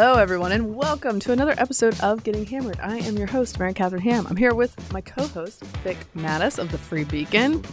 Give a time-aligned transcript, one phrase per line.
[0.00, 2.78] Hello, everyone, and welcome to another episode of Getting Hammered.
[2.80, 4.28] I am your host, Mary Catherine Ham.
[4.28, 7.64] I'm here with my co-host, Vic Matus of the Free Beacon,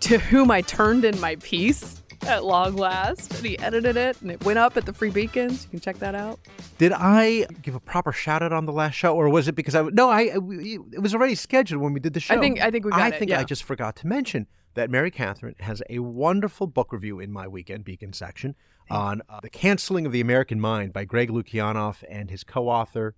[0.00, 4.30] to whom I turned in my piece at long last, and he edited it, and
[4.30, 5.64] it went up at the Free Beacons.
[5.64, 6.38] You can check that out.
[6.76, 9.74] Did I give a proper shout out on the last show, or was it because
[9.74, 10.10] I no?
[10.10, 12.34] I it was already scheduled when we did the show.
[12.34, 13.18] I think I think we got I it.
[13.18, 13.40] think yeah.
[13.40, 17.48] I just forgot to mention that Mary Catherine has a wonderful book review in my
[17.48, 18.54] weekend Beacon section
[18.90, 23.14] on uh, the canceling of the American mind by Greg Lukianoff and his co-author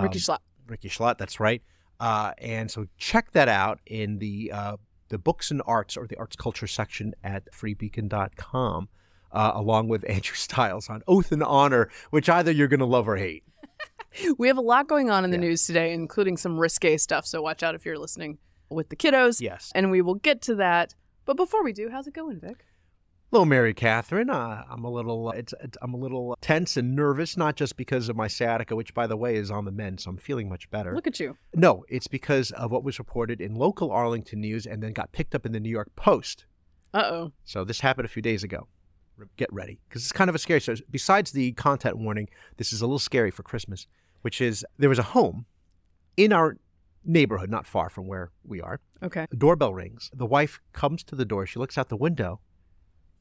[0.00, 0.38] Rikki um, Schlott.
[0.66, 1.18] Rikki Schlott.
[1.18, 1.62] That's right.
[2.00, 4.76] Uh, and so check that out in the uh,
[5.08, 8.88] the books and arts or the arts culture section at freebeacon.com,
[9.32, 13.08] uh, along with Andrew Stiles on Oath and Honor, which either you're going to love
[13.08, 13.44] or hate.
[14.38, 15.48] We have a lot going on in the Yeah.
[15.48, 17.26] news today, including some risque stuff.
[17.26, 18.38] So watch out if you're listening
[18.70, 19.40] with the kiddos.
[19.40, 19.72] Yes.
[19.74, 20.94] And we will get to that.
[21.24, 22.64] But before we do, how's it going, Vic?
[23.34, 24.30] Hello, Mary Catherine.
[24.30, 28.08] Uh, I'm a little, it's, it's, I'm a little tense and nervous, not just because
[28.08, 30.70] of my sciatica, which, by the way, is on the mend, so I'm feeling much
[30.70, 30.94] better.
[30.94, 31.36] Look at you.
[31.52, 35.34] No, it's because of what was reported in local Arlington news and then got picked
[35.34, 36.44] up in the New York Post.
[36.94, 37.32] Uh oh.
[37.44, 38.68] So this happened a few days ago.
[39.36, 40.60] Get ready, because it's kind of a scary.
[40.60, 43.88] So besides the content warning, this is a little scary for Christmas,
[44.22, 45.46] which is there was a home
[46.16, 46.56] in our
[47.04, 48.78] neighborhood, not far from where we are.
[49.02, 49.26] Okay.
[49.28, 50.08] The doorbell rings.
[50.14, 51.46] The wife comes to the door.
[51.46, 52.38] She looks out the window,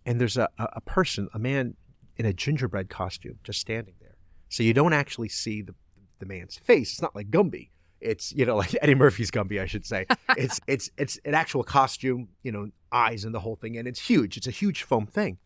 [0.05, 1.75] and there's a, a, person, a man
[2.17, 4.15] in a gingerbread costume, just standing there.
[4.49, 5.73] So you don't actually see the
[6.19, 6.91] the man's face.
[6.93, 7.69] It's not like Gumby.
[7.99, 10.05] It's you know like Eddie Murphy's Gumby, I should say.
[10.37, 13.99] it's it's it's an actual costume, you know, eyes and the whole thing, and it's
[13.99, 14.37] huge.
[14.37, 15.37] It's a huge foam thing.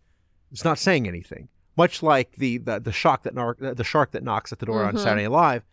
[0.52, 1.50] It's not saying anything.
[1.78, 4.84] Much like the the the shock that knock, the shark that knocks at the door
[4.84, 5.00] on Mhm.
[5.00, 5.64] Saturday Night Live,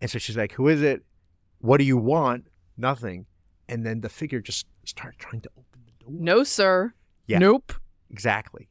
[0.00, 1.04] and so she's like, "Who is it?
[1.60, 3.26] What do you want?" Nothing.
[3.68, 6.12] And then the figure just started trying to open the door.
[6.12, 6.92] No, sir.
[7.26, 7.38] Yeah.
[7.38, 7.72] Nope.
[8.14, 8.68] Exactly.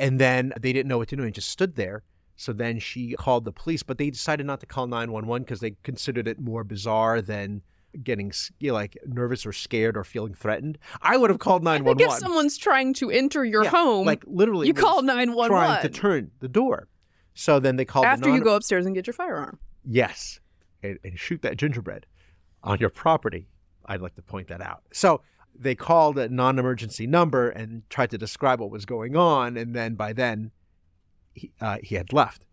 [0.00, 2.02] And then they didn't know what to do and just stood there.
[2.34, 5.76] So then she called the police, but they decided not to call 911 because they
[5.84, 7.62] considered it more bizarre than
[8.02, 10.78] getting you know, like nervous or scared or feeling threatened.
[11.02, 12.16] I would have called I think 911.
[12.16, 15.88] if someone's trying to enter your Yeah, home, like literally you call 911 trying to
[15.88, 16.88] turn the door.
[17.34, 19.58] So then they called the after you go upstairs and get your firearm.
[19.84, 20.40] Yes,
[20.82, 22.06] and, and shoot that gingerbread
[22.62, 23.48] on your property.
[23.86, 24.82] I'd like to point that out.
[24.92, 25.20] So
[25.58, 29.94] they called a non-emergency number and tried to describe what was going on, and then
[29.94, 30.50] by then,
[31.34, 32.44] he, uh, he had left.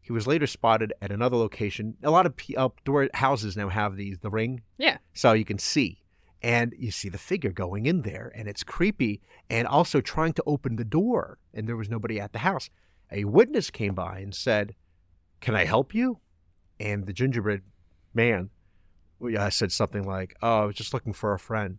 [0.00, 1.96] He was later spotted at another location.
[2.02, 4.98] A lot of outdoor houses now have these the ring, Yeah.
[5.14, 6.02] so you can see,
[6.42, 10.42] and you see the figure going in there, and it's creepy, and also trying to
[10.46, 12.68] open the door, and there was nobody at the house.
[13.10, 14.74] A witness came by and said,
[15.40, 16.18] "Can I help you?"
[16.80, 17.62] And the gingerbread
[18.12, 18.50] man
[19.38, 21.78] uh, said something like, "Oh, I was just looking for a friend,"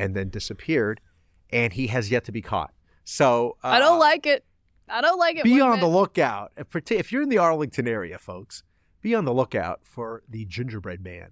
[0.00, 1.00] and then disappeared.
[1.50, 2.72] And he has yet to be caught.
[3.04, 4.44] So uh, I don't like it.
[4.88, 5.44] I don't like it.
[5.44, 6.52] Be on the lookout.
[6.56, 8.62] If you're in the Arlington area, folks,
[9.02, 11.30] be on the lookout for the Gingerbread Man,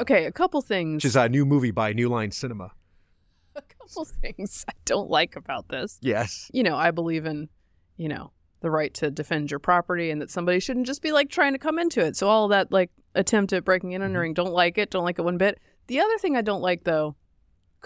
[0.00, 0.96] Okay, a couple things.
[0.96, 2.72] which is a new movie by New Line Cinema.
[3.56, 5.98] a couple things I don't like about this.
[6.02, 6.50] Yes.
[6.52, 7.48] You know, I believe in,
[7.96, 11.30] you know, the right to defend your property and that somebody shouldn't just be like
[11.30, 12.16] trying to come into it.
[12.16, 15.18] So all that like attempt at breaking in and entering, don't like it, don't like
[15.18, 15.58] it one bit.
[15.86, 17.16] The other thing I don't like though,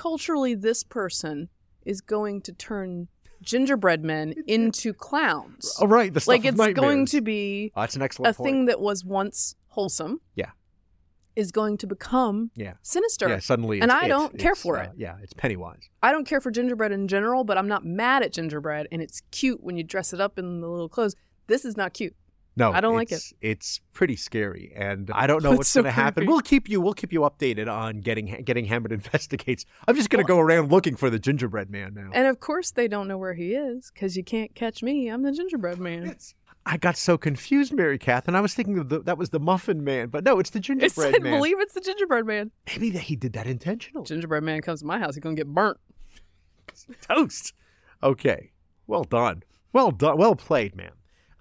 [0.00, 1.50] culturally this person
[1.84, 3.06] is going to turn
[3.42, 5.76] gingerbread men into clowns.
[5.78, 6.12] All right.
[6.12, 8.46] The stuff like it's going to be Oh, that's an excellent a point.
[8.48, 10.20] thing that was once wholesome.
[10.34, 10.50] Yeah.
[11.36, 12.74] Is going to become Yeah.
[12.80, 13.28] sinister.
[13.28, 13.40] Yeah.
[13.40, 14.90] Suddenly, And I don't care for uh, it.
[14.96, 15.90] Yeah, it's Pennywise.
[16.02, 19.20] I don't care for gingerbread in general, but I'm not mad at gingerbread, and it's
[19.30, 21.14] cute when you dress it up in the little clothes.
[21.46, 22.14] This is not cute.
[22.56, 23.22] No, I don't like it.
[23.40, 26.26] It's pretty scary, and I don't know It's what's so going to happen.
[26.26, 26.80] We'll keep you.
[26.80, 29.64] We'll keep you updated on getting getting Hammered investigates.
[29.86, 32.10] I'm just going to go around looking for the gingerbread man now.
[32.12, 35.08] And of course, they don't know where he is because you can't catch me.
[35.08, 36.16] I'm the gingerbread man.
[36.66, 38.34] I got so confused, Mary Catherine.
[38.36, 41.14] I was thinking the, that was the Muffin Man, but no, it's the It's, gingerbread
[41.14, 41.32] I man.
[41.38, 42.50] believe it's the gingerbread man.
[42.66, 44.04] Maybe that he did that intentionally.
[44.04, 45.78] Gingerbread man comes to my house, he's gonna get burnt.
[47.08, 47.54] Toast.
[48.02, 48.50] Okay.
[48.86, 49.42] Well done.
[49.72, 50.18] Well done.
[50.18, 50.90] Well played, man.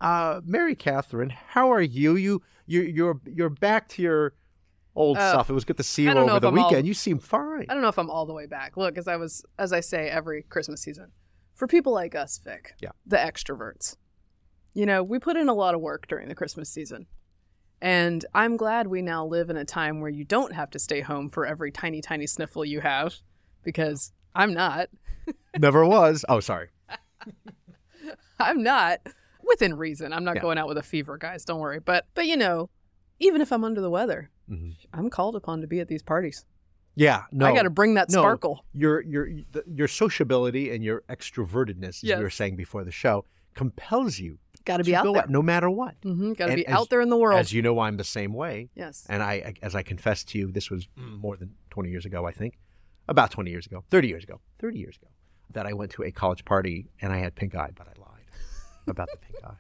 [0.02, 2.16] Uh, Mary Catherine, how are you?
[2.16, 4.34] You you you're you're back to your
[4.96, 5.50] old Uh, stuff.
[5.50, 6.88] It was good to see you I don't know over the I'm all- weekend.
[6.88, 7.66] You seem fine.
[7.70, 8.78] I don't know if I'm all the way back.
[8.78, 11.12] Look, as I was, as I say every Christmas season,
[11.54, 12.90] for people like us, Vic, Yeah.
[13.06, 13.98] the extroverts,
[14.74, 17.06] you know, we put in a lot of work during the Christmas season.
[17.82, 21.00] And I'm glad we now live in a time where you don't have to stay
[21.02, 23.16] home for every tiny, tiny sniffle you have,
[23.64, 24.90] because I'm not.
[25.58, 26.26] Never was.
[26.28, 26.70] Oh, sorry.
[28.40, 29.00] I'm not
[29.50, 30.14] within reason.
[30.14, 30.42] I'm not Yeah.
[30.42, 31.44] going out with a fever, guys.
[31.44, 31.80] Don't worry.
[31.80, 32.70] But but you know,
[33.20, 34.76] even if I'm under the weather, Mhm.
[34.94, 36.46] I'm called upon to be at these parties.
[36.96, 37.24] Yeah.
[37.32, 37.46] No.
[37.46, 38.22] I got to bring that no.
[38.22, 38.66] sparkle.
[38.74, 39.28] your your
[39.68, 42.18] your sociability and your extrovertedness, as Yes.
[42.18, 43.26] we were saying before the show,
[43.56, 45.26] compels you Got to be out go there.
[45.28, 46.00] no matter what.
[46.02, 47.40] Mm-hmm, Got to be as- out there in the world.
[47.40, 48.70] As you know, I'm the same way.
[48.76, 49.06] yes.
[49.10, 52.32] And I, as I confessed to you, this was more than 20 years ago, I
[52.32, 52.58] think,
[53.08, 55.08] about 20 years ago, 30 years ago, 30 years ago,
[55.52, 58.09] that I went to a college party and I had pink eye, but I lied
[58.90, 59.54] about the pink eye.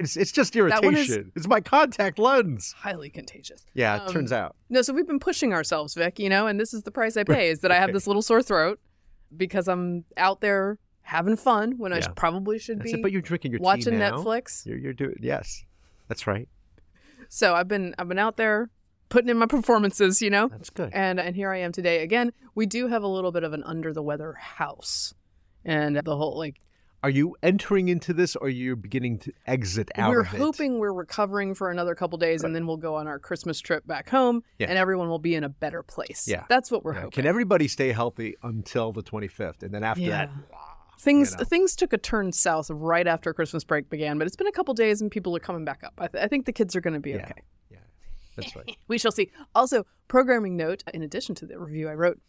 [0.00, 1.32] It's, it's just irritation.
[1.34, 2.74] It's my contact lens.
[2.78, 3.64] Highly contagious.
[3.72, 4.54] Yeah, it Um, turns out.
[4.68, 7.24] No, so we've been pushing ourselves, Vic, you know, and this is the price I
[7.24, 8.78] pay is that I have this little sore throat
[9.34, 12.08] because I'm out there having fun when I Yeah.
[12.08, 13.02] sh- probably should That's be it.
[13.02, 13.94] But you're drinking your tea watching.
[13.94, 14.66] Netflix.
[14.66, 15.64] You're, you're doing yes,
[16.08, 16.46] that's right.
[17.30, 18.68] So I've been I've been out there
[19.08, 20.48] putting in my performances, you know.
[20.48, 20.90] That's good.
[20.92, 22.32] And and here I am today again.
[22.54, 25.14] We do have a little bit of an under the weather house.
[25.64, 26.60] And the whole like
[27.02, 30.92] Are you entering into this, or are you beginning to exit out we're hoping we're
[30.92, 34.42] recovering for another couple days and then we'll go on our Christmas trip back home
[34.58, 34.68] Yeah.
[34.68, 36.28] and everyone will be in a better place.
[36.28, 36.44] Yeah.
[36.50, 36.98] That's what we're Yeah.
[37.00, 37.10] hoping.
[37.12, 40.26] Can everybody stay healthy until the 25th, and then after Yeah.
[40.26, 40.30] that,
[40.98, 41.44] Things you know.
[41.44, 44.74] things took a turn south right after Christmas break began, but it's been a couple
[44.74, 45.94] days and people are coming back up.
[45.96, 47.32] I, th- I think the kids are going to be okay.
[47.70, 47.78] yeah,
[48.36, 48.76] that's right.
[48.88, 49.30] We shall see.
[49.54, 52.20] Also, programming note: in addition to the review I wrote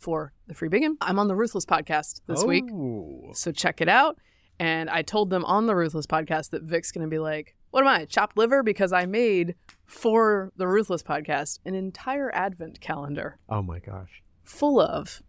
[0.00, 3.30] for the Free Beacon, I'm on the Ruthless podcast this week, Oh.
[3.34, 4.18] so check it out.
[4.58, 7.80] And I told them on the Ruthless podcast that Vic's going to be like, "What
[7.82, 9.54] am I, chopped liver?" Because I made
[9.86, 14.22] for the Ruthless podcast an entire Advent calendar Oh my gosh.
[14.42, 15.22] full of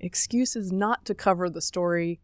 [0.00, 2.20] excuses not to cover the story.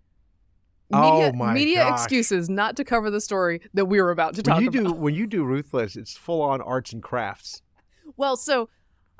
[0.92, 2.00] Oh Media, my media gosh.
[2.00, 4.94] excuses not to cover the story that we were about to talk When you about.
[4.94, 7.60] do when you do ruthless, it's full on arts and crafts.
[8.16, 8.70] Well, so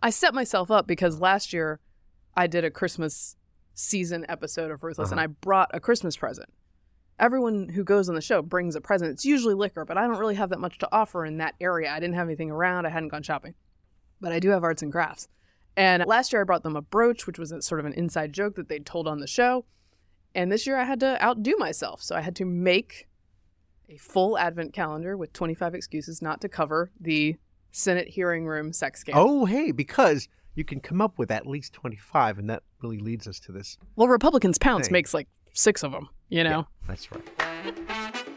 [0.02, 1.80] I set myself up because last year
[2.36, 3.36] I did a Christmas
[3.74, 5.24] season episode of Ruthless and Uh-huh.
[5.24, 6.48] I brought a Christmas present.
[7.18, 9.10] Everyone who goes on the show brings a present.
[9.10, 11.90] It's usually liquor, but I don't really have that much to offer in that area.
[11.90, 12.86] I didn't have anything around.
[12.86, 13.54] I hadn't gone shopping.
[14.20, 15.28] But I do have arts and crafts.
[15.76, 18.32] And last year I brought them a brooch, which was a, sort of an inside
[18.32, 19.64] joke that they'd told on the show.
[20.34, 22.02] And this year I had to outdo myself.
[22.02, 23.08] So I had to make
[23.88, 27.36] a full advent calendar with 25 excuses not to cover the
[27.70, 29.24] Senate hearing room sex scandal.
[29.24, 33.28] Oh, hey, because you can come up with at least 25, and that really leads
[33.28, 33.78] us to this.
[33.94, 34.92] Well, Republicans Pounce Hey.
[34.92, 36.50] makes like six of them, you know?
[36.82, 38.28] Yeah, that's right.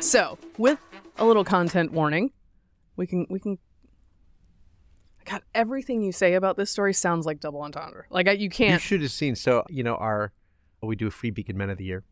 [0.00, 0.78] So, with
[1.18, 2.30] a little content warning,
[2.96, 3.58] we can, we can,
[5.24, 8.04] God, everything you say about this story sounds like double entendre.
[8.10, 9.34] Like, you You can't, You should have seen.
[9.34, 10.32] So, you know, our
[10.82, 12.04] we do a free Beacon Men of the Year,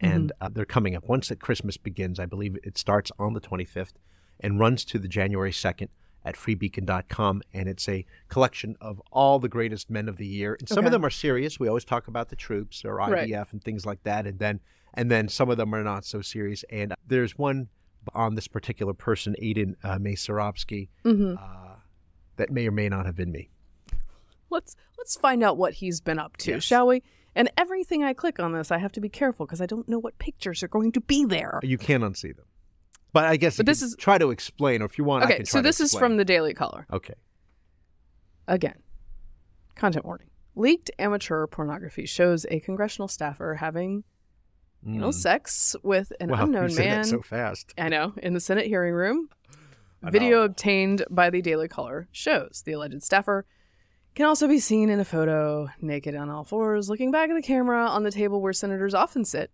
[0.00, 0.44] and Mm-hmm.
[0.46, 1.04] uh, they're coming up.
[1.06, 3.92] Once that Christmas begins, I believe it starts on the 25th
[4.40, 5.88] and runs to the January 2nd
[6.24, 7.42] at freebeacon.com.
[7.54, 10.56] And it's a collection of all the greatest men of the year.
[10.58, 10.86] And some Okay.
[10.86, 11.60] of them are serious.
[11.60, 13.52] We always talk about the troops or IDF Right.
[13.52, 14.26] and things like that.
[14.26, 14.60] And then,
[14.94, 16.64] and then some of them are not so serious.
[16.70, 17.68] And there's one
[18.14, 21.36] on this particular person, Aidan uh, Mhm.
[21.38, 21.76] uh,
[22.36, 23.50] that may or may not have been me.
[24.48, 26.62] let's, let's find out what he's been up to, Yes.
[26.62, 27.02] shall we?
[27.34, 29.98] And everything I click on this, I have to be careful because I don't know
[29.98, 31.58] what pictures are going to be there.
[31.64, 32.46] You can't unsee them.
[33.16, 35.26] But I guess But you this is- try to explain, or if you want, I
[35.32, 36.86] Okay, so this is from the Daily Caller.
[36.92, 37.14] Okay.
[38.46, 38.82] Again,
[39.74, 40.28] content warning.
[40.54, 44.04] Leaked amateur pornography shows a congressional staffer having,
[44.82, 45.14] you know, Mm.
[45.14, 47.02] sex with an wow, unknown you man.
[47.02, 47.72] that so fast.
[47.78, 49.30] I know, in the Senate hearing room.
[50.02, 53.46] Video obtained by the Daily Caller shows the alleged staffer
[54.14, 57.40] can also be seen in a photo naked on all fours, looking back at the
[57.42, 59.50] camera on the table where senators often sit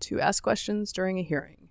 [0.00, 1.65] to ask questions during a hearing.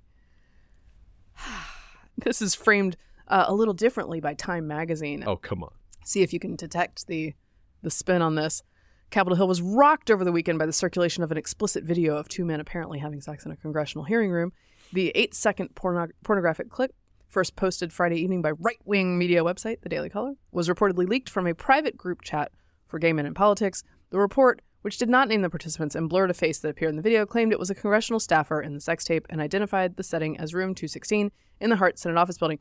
[2.17, 5.23] this is framed uh, a little differently by Time magazine.
[5.25, 5.71] Oh, come on.
[6.03, 7.33] See if you can detect the
[7.81, 8.63] the spin on this.
[9.11, 12.27] Capitol Hill was rocked over the weekend by the circulation of an explicit video of
[12.27, 14.51] two men apparently having sex in a congressional hearing room.
[14.91, 16.95] The eight second porno- pornographic clip,
[17.27, 21.29] first posted Friday evening by right wing media website, The Daily Caller, was reportedly leaked
[21.29, 22.51] from a private group chat
[22.87, 23.83] for gay men in politics.
[24.09, 26.95] The report, which did not name the participants and blurred a face that appeared in
[26.95, 30.03] the video, claimed it was a congressional staffer in the sex tape and identified the
[30.03, 32.59] setting as room 216 in the Hart Senate office building.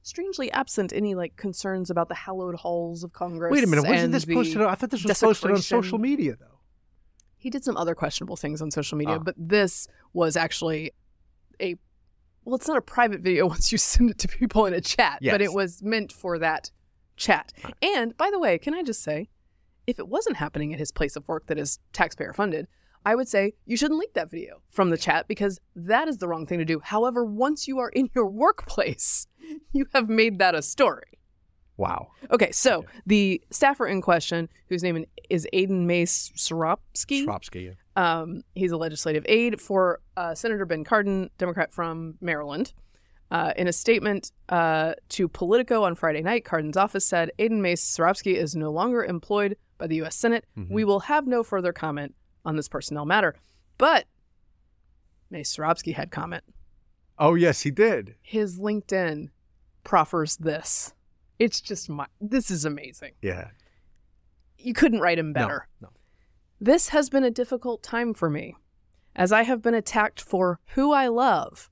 [0.00, 3.52] Strangely absent any like concerns about the hallowed halls of Congress.
[3.52, 3.86] Wait a minute.
[3.86, 4.62] Wasn't this posted?
[4.62, 6.58] On, I thought this was posted on social media, though.
[7.36, 9.22] he did some other questionable things on social media, Ah.
[9.22, 10.92] but this was actually
[11.60, 11.74] a
[12.46, 15.18] well, it's not a private video once you send it to people in a chat,
[15.22, 16.70] but it was meant for that
[17.16, 17.52] chat.
[17.82, 19.28] And by the way, can I just say,
[19.88, 22.68] if it wasn't happening at his place of work that is taxpayer funded,
[23.06, 26.28] I would say you shouldn't leak that video from the chat because that is the
[26.28, 26.78] wrong thing to do.
[26.80, 29.26] However, once you are in your workplace,
[29.72, 31.06] you have made that a story.
[31.78, 32.08] Wow.
[32.30, 37.74] Okay, so the staffer in question, whose name is Aidan Mace Soropsky, Shropsky.
[37.96, 42.74] um, he's a legislative aide for uh, Senator Ben Cardin, Democrat from Maryland.
[43.30, 47.82] Uh, in a statement uh, to Politico on Friday night, Cardin's office said Aidan Mace
[47.82, 50.16] Soropsky is no longer employed by the U.S.
[50.16, 50.44] Senate.
[50.58, 50.74] Mm-hmm.
[50.74, 53.34] We will have no further comment on this personnel matter.
[53.78, 54.06] But
[55.30, 56.44] Maese-Czeropski had comment.
[57.18, 58.14] Oh yes, he did.
[58.20, 59.30] His LinkedIn
[59.84, 60.92] proffers this.
[61.38, 62.06] It's just my.
[62.20, 63.12] This is amazing.
[63.22, 63.50] Yeah.
[64.58, 65.68] You couldn't write him better.
[65.80, 65.90] No.
[66.60, 68.56] This has been a difficult time for me,
[69.14, 71.70] as I have been attacked for who I love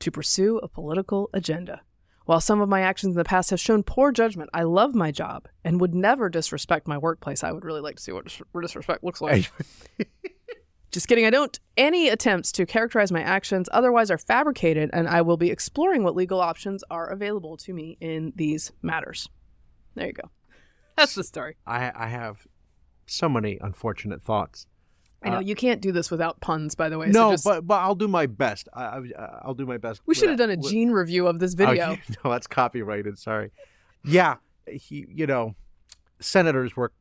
[0.00, 1.82] to pursue a political agenda.
[2.24, 5.10] While some of my actions in the past have shown poor judgment, I love my
[5.10, 7.44] job and would never disrespect my workplace.
[7.44, 9.50] I would really like to see what dis- what disrespect looks like.
[10.90, 11.58] Just kidding, I don't.
[11.76, 16.14] Any attempts to characterize my actions otherwise are fabricated, and I will be exploring what
[16.14, 19.28] legal options are available to me in these matters.
[19.96, 20.30] There you go.
[20.96, 21.56] That's the story.
[21.66, 22.46] I I have
[23.06, 24.66] so many unfortunate thoughts.
[25.24, 27.10] I know Uh, you can't do this without puns, by the way.
[27.10, 28.68] so no, just- but but I'll do my best.
[28.74, 29.00] I, I
[29.42, 30.00] I'll do my best.
[30.06, 31.90] we should have done a wi- gene review of this Oh, video.
[31.92, 33.18] yeah, no, that's copyrighted.
[33.18, 33.50] Sorry.
[34.04, 34.36] Yeah,
[34.70, 35.06] he.
[35.08, 35.54] You know,
[36.20, 36.92] senators work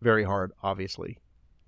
[0.00, 1.18] very hard, obviously,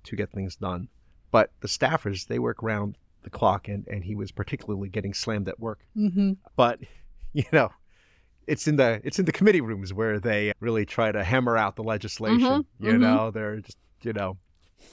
[0.04, 0.88] to get things done,
[1.30, 5.48] but the staffers they work round the clock, and and he was particularly getting slammed
[5.48, 5.80] at work.
[5.96, 6.32] Mm-hmm.
[6.56, 6.80] But
[7.32, 7.70] you know,
[8.46, 11.76] it's in the it's in the committee rooms where they really try to hammer out
[11.76, 12.40] the legislation.
[12.40, 13.00] Mhm, You mhm.
[13.00, 14.36] know, they're just you know.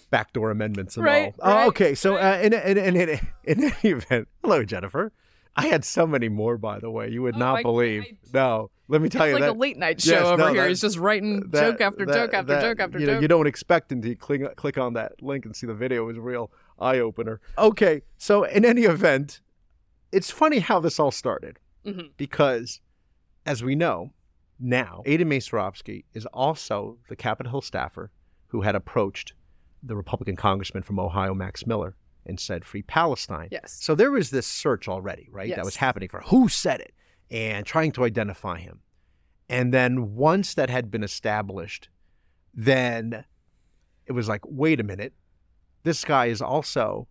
[0.10, 1.54] Backdoor amendments and Right, all.
[1.54, 1.96] right, oh, okay.
[1.96, 5.12] So, uh, in, in, in, in, in any event, hello, Jennifer.
[5.56, 7.10] I had so many more, by the way.
[7.10, 8.04] You would Oh, not I- believe.
[8.04, 10.38] I- no, let me tell It's you like that a late night show Yes, over
[10.38, 10.62] no, here.
[10.64, 13.22] that- He's just writing that- joke after that- joke after joke after you know, joke.
[13.22, 16.18] you don't expect until you click, click on that link and see the video is
[16.18, 17.42] a real eye opener.
[17.58, 19.42] Okay, so in any event,
[20.12, 22.12] it's funny how this all started Mhm.
[22.18, 22.80] because,
[23.46, 24.14] as we know
[24.60, 28.10] now, Ada Macerovsky is also the Capitol Hill staffer
[28.48, 29.34] who had approached
[29.84, 31.96] the Republican congressman from Ohio, Max Miller,
[32.26, 33.48] and said, Free Palestine.
[33.52, 33.78] Yes.
[33.82, 35.48] So there was this search already, right?
[35.48, 35.56] Yes.
[35.58, 36.94] That was happening for who said it
[37.30, 38.82] and trying to identify him.
[39.50, 41.90] And then once that had been established,
[42.54, 43.26] then
[44.06, 45.14] it was like, wait a minute,
[45.84, 47.08] this guy is also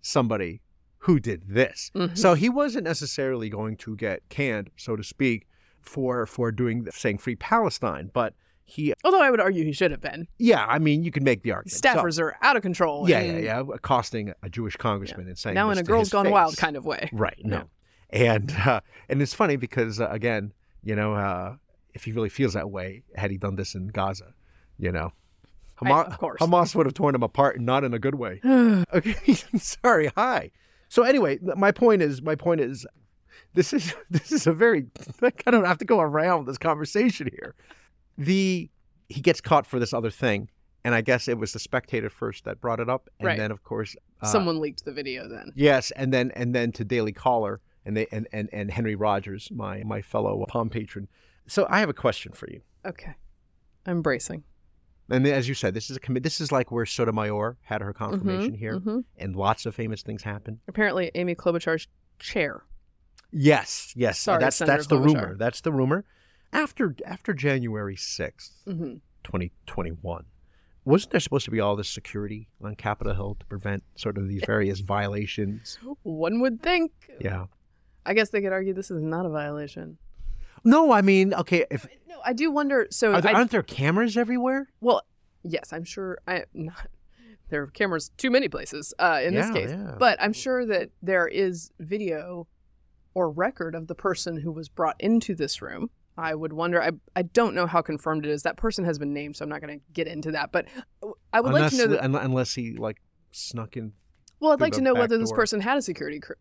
[0.00, 0.62] somebody
[1.04, 1.90] who did this.
[1.94, 2.16] Mhm.
[2.16, 5.46] So he wasn't necessarily going to get canned, so to speak,
[5.80, 8.34] for for doing saying free Palestine, but
[8.70, 10.28] he Although I would argue he should have been.
[10.38, 11.72] yeah, I mean you can make the argument.
[11.72, 13.08] So- Staffers are out of control.
[13.08, 16.30] yeah, and yeah, yeah, accosting a Jewish congressman and saying Now in a girl's gone
[16.30, 17.08] wild kind of way.
[17.12, 17.38] Right.
[17.44, 17.56] No.
[18.12, 18.34] Yeah.
[18.34, 21.56] And uh, and it's funny because uh, again, you know, uh,
[21.94, 24.34] if he really feels that way, had he done this in Gaza,
[24.78, 25.12] you know,
[25.80, 26.40] I- Hamas, of course.
[26.40, 28.40] Hamas would have torn him apart, and not in a good way.
[28.92, 29.34] okay.
[29.58, 30.10] Sorry.
[30.16, 30.50] Hi.
[30.88, 32.84] So anyway, my point is, my point is,
[33.54, 34.86] this is this is a very
[35.46, 37.54] I don't have to go around this conversation here.
[38.24, 38.70] The
[39.08, 40.50] he gets caught for this other thing.
[40.82, 43.36] And I guess it was the spectator first that brought it up, and Right.
[43.38, 45.52] then of course uh, Someone leaked the video then.
[45.54, 49.50] Yes, and then and then to Daily Caller and they and, and, and Henry Rogers,
[49.52, 51.08] my my fellow Palm patron.
[51.46, 52.62] So I have a question for you.
[52.86, 53.14] Okay.
[53.84, 54.44] I'm bracing.
[55.10, 57.92] And as you said, this is a commi- This is like where Sotomayor had her
[57.92, 59.04] confirmation Mhm, here, mhm.
[59.18, 60.60] and lots of famous things happen.
[60.68, 62.62] Apparently, Amy Klobuchar's chair.
[63.32, 65.36] Yes, yes, Sorry, that's Senator that's the rumor.
[65.36, 66.04] That's the rumor.
[66.52, 70.24] After after January sixth, hmm twenty twenty one,
[70.84, 74.28] wasn't there supposed to be all this security on Capitol Hill to prevent sort of
[74.28, 75.78] these various violations?
[76.02, 76.92] One would think.
[77.20, 77.46] Yeah.
[78.04, 79.98] I guess they could argue this is not a violation.
[80.64, 82.86] No, I mean, okay, if No, I do wonder.
[82.90, 84.68] So, are there, aren't there cameras everywhere?
[84.80, 85.02] well,
[85.42, 86.18] yes, I'm sure.
[86.26, 86.88] I not
[87.50, 89.96] there are cameras too many places uh, in this case, yeah.
[89.98, 92.46] but I'm sure that there is video
[93.12, 95.90] or record of the person who was brought into this room.
[96.20, 96.82] I would wonder.
[96.82, 98.42] I I don't know how confirmed it is.
[98.42, 100.52] That person has been named, so I'm not going to get into that.
[100.52, 100.66] But
[101.32, 102.24] I would unless, like to know that.
[102.24, 103.00] unless he like
[103.32, 103.92] snuck in.
[104.38, 106.32] Well, I'd like to know whether this person had a security cr-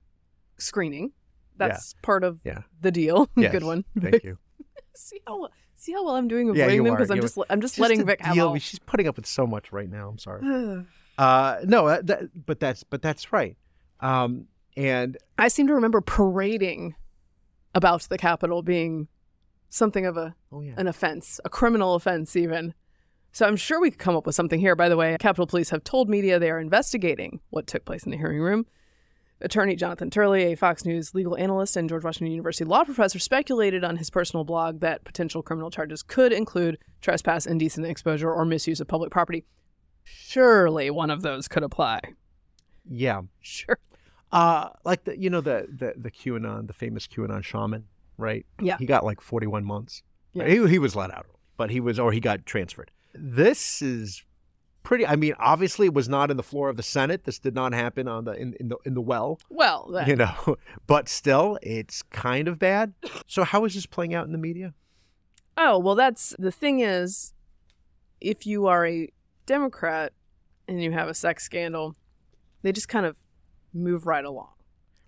[0.57, 1.11] screening.
[1.57, 2.61] That's part of Yeah.
[2.79, 3.29] the deal.
[3.35, 3.83] Yes, Good one.
[3.99, 4.37] Thank you.
[4.95, 7.37] see how well- see how well I'm doing Yeah, avoiding you them because I'm just
[7.49, 8.57] I'm just, Just letting Vic have all.
[8.57, 10.09] She's putting up with so much right now.
[10.09, 10.85] I'm sorry.
[11.17, 13.57] Uh, no, uh, that, but that's but that's right.
[13.99, 14.45] Um,
[14.77, 16.95] and I seem to remember parading
[17.75, 19.09] about the Capitol being
[19.69, 22.73] something of a oh yeah, an offense, a criminal offense even.
[23.31, 24.75] So I'm sure we could come up with something here.
[24.75, 28.11] By the way, Capitol Police have told media they are investigating what took place in
[28.11, 28.65] the hearing room.
[29.41, 33.83] Attorney Jonathan Turley, a Fox News legal analyst and George Washington University law professor, speculated
[33.85, 38.81] on his personal blog that potential criminal charges could include trespass, indecent exposure, or misuse
[38.81, 39.45] of public property.
[40.03, 42.01] Surely one of those could apply.
[42.89, 43.21] yeah.
[43.41, 43.77] Sure.
[44.31, 47.85] Uh, like the you know the the the QAnon, the famous QAnon shaman,
[48.19, 48.45] right?
[48.61, 48.77] Yeah.
[48.77, 50.03] He got like 41 months.
[50.33, 50.47] Yeah.
[50.47, 51.25] He he was let out,
[51.57, 52.91] but he was or he got transferred.
[53.13, 54.23] This is
[54.83, 55.07] pretty.
[55.07, 57.23] I mean, obviously, it was not in the floor of the Senate.
[57.23, 59.39] This did not happen on the in, in the in the well.
[59.49, 62.93] Well, that, you know but still it's kind of bad
[63.25, 64.73] so how is this playing out in the media
[65.61, 67.33] Oh, well, that's the thing is,
[68.21, 69.09] if you are a
[69.45, 70.13] Democrat
[70.69, 71.97] and you have a sex scandal,
[72.61, 73.17] they just kind of
[73.73, 74.53] move right along.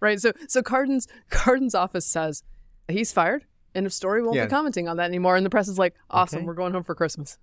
[0.01, 0.19] Right?
[0.19, 2.43] So so Cardin's Cardin's office says
[2.87, 3.45] he's fired.
[3.73, 4.21] End of story.
[4.21, 4.45] Won't Yeah.
[4.45, 5.35] be commenting on that anymore.
[5.37, 6.45] And the press is like, awesome, Okay.
[6.45, 7.37] we're going home for Christmas.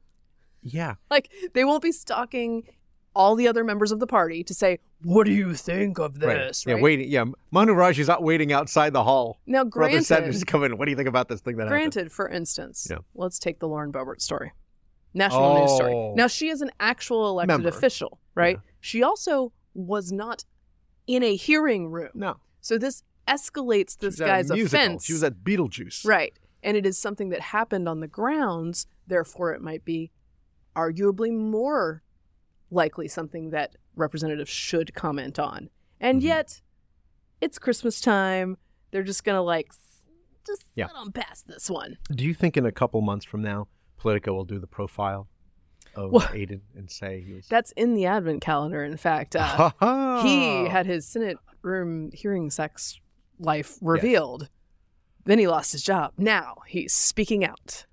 [0.63, 0.97] Yeah.
[1.11, 2.69] Like they won't be stalking
[3.15, 6.27] all the other members of the party to say, "What do you think of this?"
[6.67, 6.73] Right.
[6.75, 6.79] Right?
[6.79, 7.09] Yeah, waiting.
[7.11, 10.45] Yeah, Manu Raju is out waiting outside the hall Now, for other senators granted, to
[10.47, 10.79] come in.
[10.79, 11.81] What do you think about this thing that happened?
[11.93, 12.99] granted, for instance, Yeah.
[13.15, 14.53] let's take the Lauren Boebert story,
[15.15, 15.95] national news story.
[15.95, 16.15] Oh.
[16.15, 17.69] Now she is an actual elected Member.
[17.71, 18.57] official, right?
[18.57, 18.71] Yeah.
[18.81, 20.45] She also was not
[21.07, 25.05] in a hearing room, No, so this escalates this was at a guy's offense.
[25.05, 26.07] She was at Beetlejuice.
[26.07, 26.33] Right.
[26.63, 30.11] And it is something that happened on the grounds, therefore, it might be
[30.75, 32.03] arguably more
[32.71, 35.71] likely something that representatives should comment on.
[36.01, 36.25] And Mhm.
[36.25, 36.63] yet,
[37.41, 38.57] it's Christmas time.
[38.91, 39.73] They're just going to like,
[40.47, 40.87] just Yeah.
[40.87, 41.99] let them pass this one.
[42.11, 45.29] Do you think in a couple months from now, Politico will do the profile
[45.95, 47.49] of Well- Aidan and say he was?
[47.49, 49.35] That's in the advent calendar, in fact.
[49.37, 49.71] Uh,
[50.23, 53.01] he had his Senate room hearing sex
[53.39, 54.49] life revealed.
[55.25, 56.13] Then he lost his job.
[56.17, 57.87] Now he's speaking out.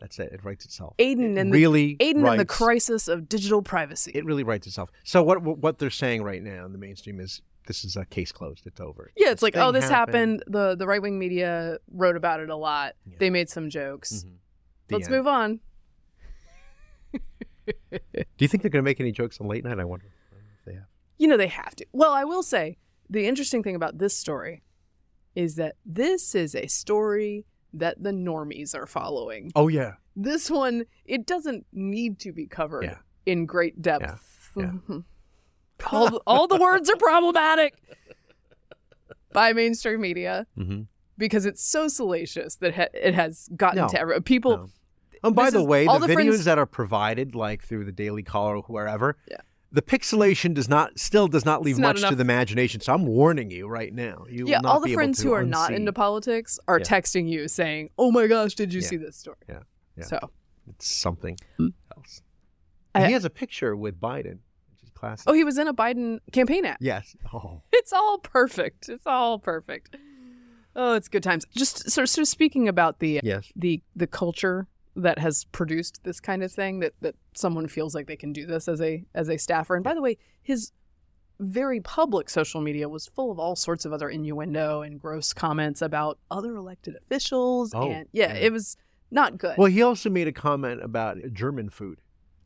[0.00, 0.32] That's it.
[0.32, 0.94] It writes itself.
[0.98, 4.10] Aidan It and really the, Aidan and the crisis of digital privacy.
[4.14, 4.90] It really writes itself.
[5.04, 8.32] So what what they're saying right now in the mainstream is this is a case
[8.32, 8.66] closed.
[8.66, 9.12] It's over.
[9.16, 10.42] Yeah, it's like, oh, this happened.
[10.48, 12.94] The the right wing media wrote about it a lot.
[13.06, 13.16] Yeah.
[13.20, 14.24] They made some jokes.
[14.26, 14.32] Mhm.
[14.90, 15.16] Let's end.
[15.16, 15.60] move on.
[17.92, 18.00] Do
[18.38, 19.78] you think they're going to make any jokes on late night?
[19.78, 20.86] I wonder if they have.
[21.18, 21.86] You know they have to.
[21.92, 22.76] Well, I will say
[23.10, 24.62] the interesting thing about this story
[25.34, 27.44] is that this is a story
[27.74, 29.50] that the normies are following.
[29.56, 29.94] Oh yeah.
[30.14, 32.98] This one, it doesn't need to be covered Yeah.
[33.26, 34.50] in great depth.
[34.56, 34.72] Yeah.
[35.90, 37.74] all, all the words are problematic
[39.32, 40.82] by mainstream media Mm-hmm.
[41.16, 43.88] because it's so salacious that ha- it has gotten No.
[43.88, 44.22] to everyone.
[44.22, 44.56] People.
[44.58, 44.68] No.
[45.24, 47.92] And by the way, all the, the videos friends- that are provided, like through the
[47.92, 49.38] Daily Caller or wherever, Yeah.
[49.72, 52.80] The pixelation does not still does not leave not much to the imagination.
[52.80, 54.24] So I'm warning you right now.
[54.28, 56.84] You yeah, will not all the friends who are not into politics are Yeah.
[56.84, 58.86] texting you saying, "Oh my gosh, did you Yeah.
[58.88, 59.60] see this story?" Yeah.
[59.96, 60.04] Yeah.
[60.04, 60.30] So
[60.68, 61.68] it's something Hmm.
[61.96, 62.22] else.
[62.94, 64.38] I- he has a picture with Biden,
[64.70, 65.24] which is classic.
[65.28, 66.76] Oh, he was in a Biden campaign ad.
[66.80, 67.16] yes.
[67.32, 67.62] Oh.
[67.72, 68.88] It's all perfect.
[68.90, 69.96] It's all perfect.
[70.76, 71.44] Oh, it's good times.
[71.54, 73.50] Just sort of, sort of speaking about the Yes.
[73.56, 78.06] the the culture that has produced this kind of thing that that someone feels like
[78.06, 79.74] they can do this as a as a staffer.
[79.74, 80.72] And by the way, his
[81.40, 85.82] very public social media was full of all sorts of other innuendo and gross comments
[85.82, 88.40] about other elected officials Oh, and yeah, yeah.
[88.40, 88.76] it was
[89.10, 89.56] not good.
[89.58, 91.98] Well, he also made a comment about German food.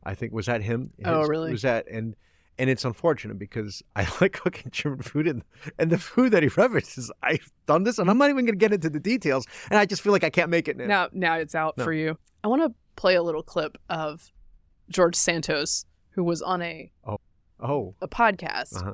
[0.03, 0.91] I think was that him.
[1.05, 1.51] Oh, really?
[1.51, 2.15] Was that and
[2.59, 5.43] and it's unfortunate because I like cooking German food and
[5.77, 7.11] and the food that he references.
[7.21, 9.45] I've done this and I'm not even going to get into the details.
[9.69, 10.85] And I just feel like I can't make it now.
[10.87, 11.83] now now it's out No.
[11.83, 12.17] for you.
[12.43, 14.31] I want to play a little clip of
[14.89, 17.17] George Santos who was on a Oh,
[17.59, 17.95] oh.
[18.01, 18.93] a podcast uh-huh.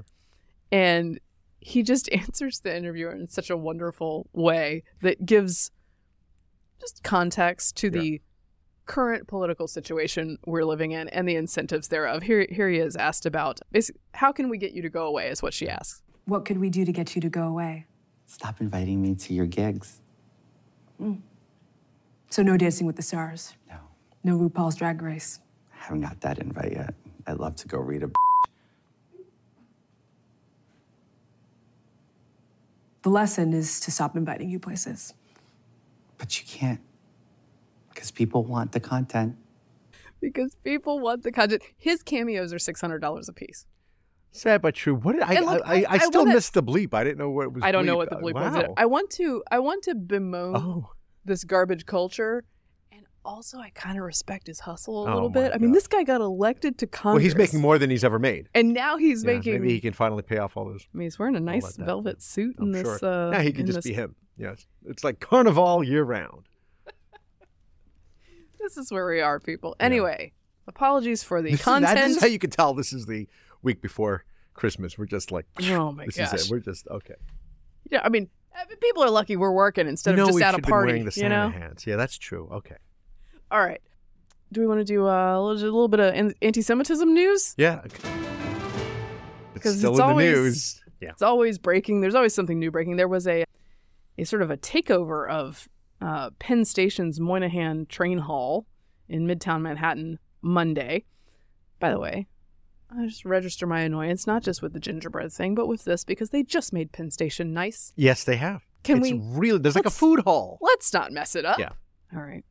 [0.71, 1.19] and
[1.61, 5.71] he just answers the interviewer in such a wonderful way that gives
[6.81, 8.19] just context to the
[8.85, 12.23] current political situation we're living in and the incentives thereof.
[12.23, 15.29] Here, here he is asked about is how can we get you to go away?
[15.29, 16.01] Is what she asks.
[16.25, 17.85] What could we do to get you to go away?
[18.25, 20.01] Stop inviting me to your gigs.
[21.01, 21.21] Mm.
[22.29, 23.75] So no dancing with the stars, No,
[24.23, 25.39] no RuPaul's Drag Race.
[25.73, 26.93] I haven't got that invite yet.
[27.27, 28.09] I'd love to go read a.
[33.03, 35.13] The lesson is to stop inviting you places.
[36.17, 36.79] But you can't.
[37.93, 39.35] Because people want the content.
[40.19, 41.61] Because people want the content.
[41.77, 43.65] His cameos are six hundred dollars a piece.
[44.31, 44.95] sad but true.
[44.95, 45.39] What did I?
[45.41, 46.93] Look, I, I, I- I I still wanna- missed the bleep.
[46.93, 47.63] I didn't know what it was.
[47.63, 48.53] I don't know what the bleep was.
[48.53, 48.73] wow.
[48.77, 50.89] I want to I want to bemoan Oh,
[51.25, 52.45] this garbage culture.
[52.91, 55.51] And also, I kind of respect his hustle a Oh little my bit.
[55.53, 57.15] I mean, this guy got elected to Congress.
[57.15, 58.47] well, he's making more than he's ever made.
[58.55, 59.53] and now he's Yeah, making.
[59.53, 60.87] maybe he can finally pay off all those.
[60.93, 62.83] I mean, he's wearing a nice velvet suit in I'm this.
[62.99, 63.05] sure.
[63.09, 64.15] Uh, yeah, he in can just this- be him.
[64.37, 66.47] Yes, it's like carnival year round.
[68.63, 69.75] This is where we are, people.
[69.79, 70.31] Anyway,
[70.67, 71.97] apologies for the This content.
[71.99, 73.27] This is how you can tell this is the
[73.61, 74.23] week before
[74.53, 74.97] Christmas.
[74.97, 76.33] We're just like, Oh my this gosh.
[76.33, 76.51] is it.
[76.51, 77.15] We're just okay.
[77.91, 78.29] yeah, I mean,
[78.81, 81.05] people are lucky we're working instead you know, of just at a party.
[81.15, 81.49] you know.
[81.49, 81.85] hats.
[81.85, 82.47] Yeah, that's true.
[82.51, 82.75] Okay.
[83.51, 83.81] All right.
[84.51, 87.55] Do we want to do uh, a little, a little bit of anti-Semitism news?
[87.57, 87.81] Yeah.
[87.83, 90.79] It's 'Cause still it's in always- the news.
[91.01, 91.09] Yeah.
[91.09, 92.01] It's always breaking.
[92.01, 92.95] There's always something new breaking.
[92.95, 93.43] There was a
[94.17, 95.67] a sort of a takeover of
[96.03, 98.65] uh, Penn Station's Moynihan Train Hall
[99.07, 101.05] in Midtown Manhattan Monday.
[101.79, 102.27] By the way,
[102.89, 106.29] I just register my annoyance not just with the gingerbread thing, but with this because
[106.29, 107.93] they just made Penn Station nice.
[107.95, 108.63] Yes, they have.
[108.83, 109.59] Can it's we- really?
[109.59, 110.57] There's like a food hall.
[110.61, 111.59] Let's not mess it up.
[111.59, 111.69] Yeah.
[112.13, 112.43] All right.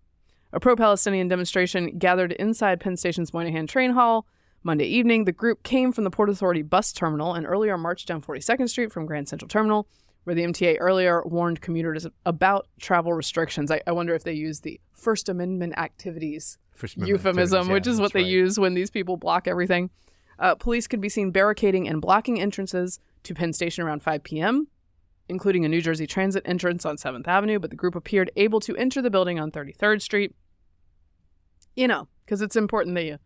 [0.53, 4.27] A pro Palestinian demonstration gathered inside Penn Station's Moynihan Train Hall
[4.65, 8.23] Monday evening, the group came from the Port Authority bus terminal and earlier marched down
[8.23, 9.89] 42nd Street from Grand Central Terminal,
[10.25, 13.71] where the MTA earlier warned commuters about travel restrictions.
[13.71, 17.87] I, I wonder if they use the First Amendment activities First Amendment euphemism, activities, which
[17.93, 18.31] is what they right.
[18.31, 19.91] use when these people block everything.
[20.39, 24.69] Uh, police could be seen barricading and blocking entrances to Penn Station around 5 p.m.,
[25.29, 28.77] including a New Jersey Transit entrance on 7th Avenue, but the group appeared able to
[28.77, 30.35] enter the building on 33rd Street.
[31.77, 33.19] You know, because it's important that you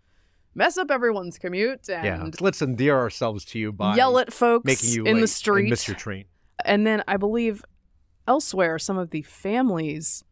[0.55, 4.65] mess up everyone's commute Yeah, and let's endear ourselves to you by yell at folks
[4.65, 5.63] making you in late the street.
[5.63, 6.25] and miss your train.
[6.65, 7.65] And then I believe
[8.27, 10.25] elsewhere, some of the families,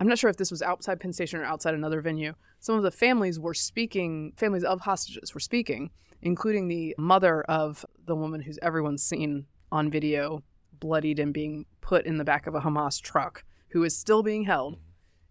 [0.00, 2.82] I'm not sure if this was outside Penn Station or outside another venue, some of
[2.82, 5.90] the families were speaking, families of hostages were speaking,
[6.22, 10.42] including the mother of the woman who's everyone's seen on video,
[10.80, 14.44] bloodied and being put in the back of a Hamas truck, who is still being
[14.44, 14.78] held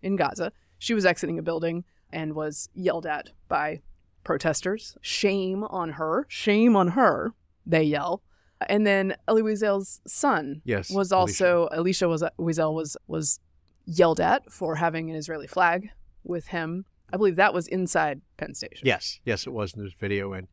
[0.01, 0.51] in Gaza.
[0.77, 3.81] She was exiting a building and was yelled at by
[4.23, 4.97] protesters.
[5.01, 6.25] Shame on her.
[6.29, 7.33] Shame on her,
[7.65, 8.21] they yell.
[8.67, 11.15] And then Elie Wiesel's son Yes, was Elisha.
[11.15, 13.39] also Elisha was Wiesel was was
[13.85, 15.89] yelled at for having an Israeli flag
[16.23, 16.85] with him.
[17.13, 18.85] I believe that was inside Penn Station.
[18.85, 20.47] Yes, yes, it was in this video, and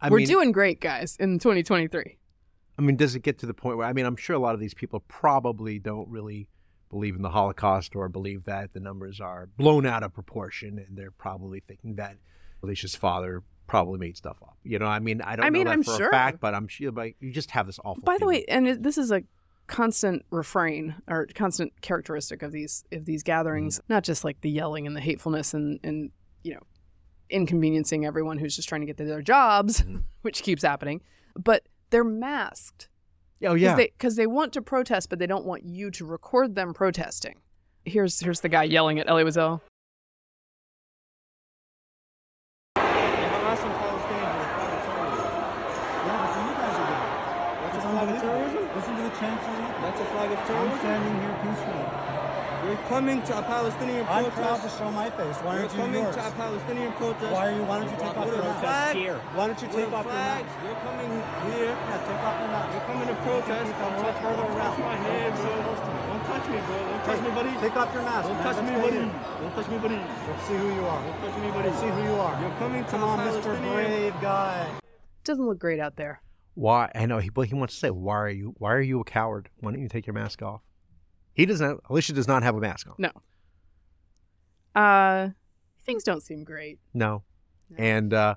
[0.00, 2.18] I We're mean, doing great, guys, in 2023.
[2.76, 4.54] I mean, does it get to the point where I mean, I'm sure a lot
[4.54, 6.48] of these people probably don't really
[6.90, 10.98] believe in the Holocaust or believe that the numbers are blown out of proportion, and
[10.98, 12.16] they're probably thinking that
[12.62, 13.42] Elisha's father
[13.74, 14.56] probably made stuff up.
[14.62, 16.08] You know, I mean, I don't I mean, know that I'm for sure.
[16.08, 16.92] a fact, but I'm sure.
[16.92, 18.02] But you just have this awful.
[18.04, 18.34] By the feeling.
[18.36, 19.22] way, and it, this is a
[19.66, 23.92] constant refrain or constant characteristic of these of these gatherings, Mm-hmm.
[23.94, 26.10] not just like the yelling and the hatefulness and and
[26.42, 26.60] you know
[27.30, 29.96] inconveniencing everyone who's just trying to get to their jobs, Mm-hmm.
[30.22, 31.00] which keeps happening,
[31.36, 32.88] but they're masked
[33.44, 36.54] oh yeah, they because they want to protest, but they don't want you to record
[36.54, 37.36] them protesting.
[37.84, 39.60] Here's here's the guy yelling at Elie Wiesel.
[42.76, 45.28] Hamas and Palestinians are a flag of terrorism.
[46.06, 47.60] Yeah, but you guys are doing it.
[47.60, 48.20] That's a It's flag of unbelievable.
[48.20, 48.64] terrorism?
[49.24, 49.82] Listen to the chants you're making.
[49.82, 50.68] That's a flag of terror.
[50.68, 51.86] I'm standing here peacefully.
[52.64, 54.24] You're coming to a Palestinian protest.
[54.24, 55.36] I'm proud to show my face.
[55.44, 56.16] Why You're aren't you coming yours?
[56.16, 57.32] to a Palestinian protest.
[57.36, 57.64] Why are you?
[57.68, 58.60] Why don't you take off your a mask?
[58.64, 58.96] flag?
[59.36, 60.44] Why don't you take a off your flag.
[60.48, 60.64] mask?
[60.64, 61.10] You're coming
[61.44, 61.72] here.
[61.76, 62.68] Yeah, take off your mask.
[62.72, 63.68] You're coming to protest.
[63.68, 64.72] Come touch further Don't around.
[64.72, 65.52] touch my hand, bro.
[66.08, 66.76] Don't touch me, bro.
[66.88, 67.52] Don't touch me, buddy.
[67.60, 68.24] Take off your mask.
[68.24, 68.44] Don't man.
[68.48, 69.02] touch me, buddy.
[69.04, 70.00] Don't touch me, buddy.
[70.00, 71.00] Let's see who you are.
[71.04, 71.68] Don't touch me, buddy.
[71.68, 72.34] Let's see who you are.
[72.40, 73.44] You're coming to Come a on, Mr.
[73.44, 73.74] Palestinian.
[73.76, 74.56] Brave guy.
[75.28, 76.23] Doesn't look great out there.
[76.54, 76.90] Why?
[76.94, 77.30] I know he.
[77.34, 78.54] Well, he wants to say, why are you?
[78.58, 79.48] Why are you a coward?
[79.60, 80.62] Why don't you take your mask off?
[81.32, 81.80] He doesn't.
[81.90, 82.94] Elisha does not have a mask on.
[82.98, 83.10] No.
[84.74, 85.30] Uh,
[85.84, 86.78] things don't seem great.
[86.92, 87.22] No,
[87.76, 88.34] and uh,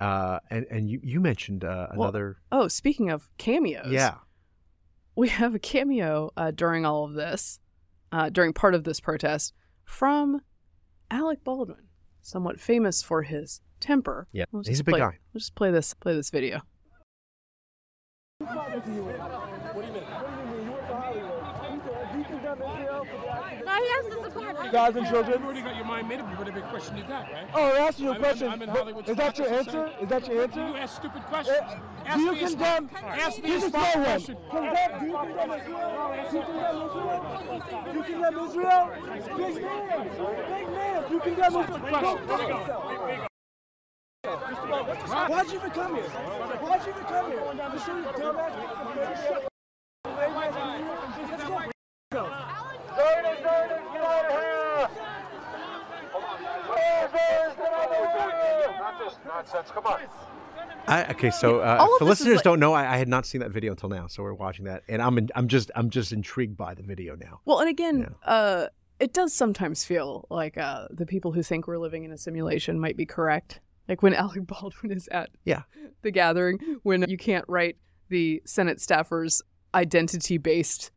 [0.00, 2.36] uh, and and you you mentioned uh, Well, another.
[2.50, 4.14] Oh, speaking of cameos, yeah.
[5.16, 7.60] we have a cameo uh, during all of this,
[8.12, 9.52] uh, during part of this protest,
[9.84, 10.40] from
[11.10, 11.88] Alec Baldwin,
[12.20, 14.26] somewhat famous for his temper.
[14.32, 15.18] Yeah, We'll he's a big play- guy.
[15.32, 15.94] We'll just play this.
[15.94, 16.62] Play this video.
[18.40, 18.46] No,
[23.76, 24.72] he has to support us.
[24.72, 25.40] guys and children.
[25.40, 26.30] You already got your mind made up.
[26.30, 27.46] You whatever question you got, right?
[27.54, 28.48] Oh, I'm asking you a I'm- question.
[28.48, 29.90] I'm in Hollywood Is that your answer?
[30.00, 30.66] Is that your answer?
[30.66, 31.58] You ask stupid questions.
[31.60, 32.88] Eh, Ask do you me a condemn?
[32.88, 34.04] smart, ask me a Here's a smart one.
[34.04, 34.36] question.
[34.50, 36.14] Condemn, do you condemn Israel?
[36.20, 37.22] Do you condemn Israel?
[37.84, 38.90] Do you condemn Israel?
[39.36, 40.08] Big man.
[40.50, 41.08] Big man.
[41.08, 41.78] Do you condemn Israel?
[42.00, 43.26] Go fuck yourself.
[44.22, 46.04] Why'd you even come here?
[46.04, 47.40] Why'd you even come here?
[47.40, 48.96] To show you dumbass.
[48.96, 49.26] Let's
[52.12, 52.28] go.
[52.96, 54.88] Zionist, Zionist, get out of here!
[57.12, 58.74] Zionist, get out of here!
[58.78, 59.70] Not this nonsense.
[59.70, 60.00] Come on.
[60.86, 62.96] I, okay, so uh, all of for this is listeners like- don't know, I, I
[62.98, 65.48] had not seen that video until now, so we're watching that, and I'm in, I'm
[65.48, 67.40] just I'm just intrigued by the video now.
[67.44, 68.66] Well, and again, uh,
[68.98, 72.78] it does sometimes feel like uh, the people who think we're living in a simulation
[72.78, 73.60] might be correct.
[73.90, 75.62] Like when Alec Baldwin is at Yeah.
[76.02, 77.76] the gathering, when you can't write
[78.08, 79.42] the Senate staffers'
[79.74, 80.90] identity-based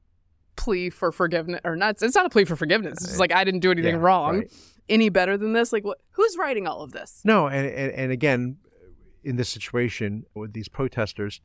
[0.55, 2.01] plea for forgiveness, or not.
[2.01, 2.93] It's not a plea for forgiveness.
[2.93, 4.37] It's just like I didn't do anything Yeah, wrong.
[4.39, 4.53] right.
[4.89, 5.71] Any better than this?
[5.73, 5.99] Like, what?
[6.11, 7.21] Who's writing all of this?
[7.23, 8.57] No, and, and and again,
[9.23, 11.39] in this situation with these protesters,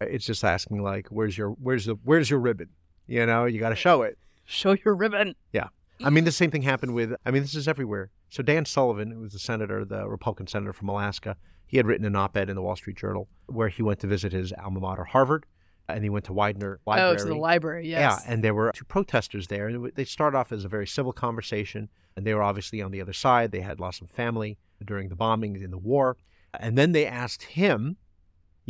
[0.00, 2.68] it's just asking like, where's your where's the where's your ribbon?
[3.06, 4.18] You know, you got to show it.
[4.44, 5.34] Show your ribbon.
[5.52, 5.68] Yeah.
[6.04, 8.10] I mean, the same thing happened with, I mean, this is everywhere.
[8.28, 11.36] So Dan Sullivan, who was the senator, the Republican senator from Alaska,
[11.66, 14.06] he had written an op ed in the Wall Street Journal where he went to
[14.06, 15.46] visit his alma mater, Harvard,
[15.88, 17.10] and he went to Widener Library.
[17.10, 17.88] Oh, to the library.
[17.88, 18.22] Yes.
[18.24, 21.12] Yeah, and there were two protesters there, and they started off as a very civil
[21.12, 23.52] conversation, and they were obviously on the other side.
[23.52, 26.16] They had lost some family during the bombings in the war,
[26.58, 27.96] and then they asked him,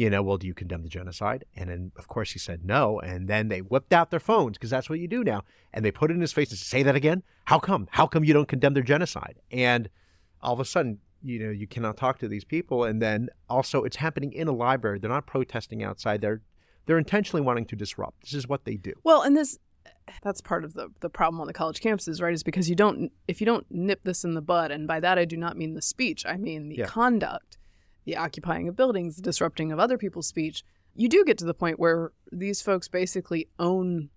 [0.03, 1.45] you know, well, do you condemn the genocide?
[1.59, 4.71] And then, of course, he said no, and then they whipped out their phones because
[4.75, 5.41] that's what you do now,
[5.73, 7.23] and they put it in his face and said, say that again.
[7.45, 7.87] How come?
[7.99, 9.37] How come you don't condemn their genocide?
[9.51, 9.89] And
[10.41, 13.85] all of a sudden, you know you cannot talk to these people and then also
[13.85, 16.41] it's happening in a library they're not protesting outside they're
[16.87, 19.57] they're intentionally wanting to disrupt this is what they do Well, and this
[20.25, 22.35] that's part of the the problem on the college campuses, right?
[22.35, 25.17] Is because you don't if you don't nip this in the bud, and by that
[25.17, 26.87] I do not mean the speech, I mean the Yeah.
[26.87, 27.57] conduct,
[28.05, 30.65] the occupying of buildings, the disrupting of other people's speech.
[30.95, 34.11] You do get to the point where these folks basically own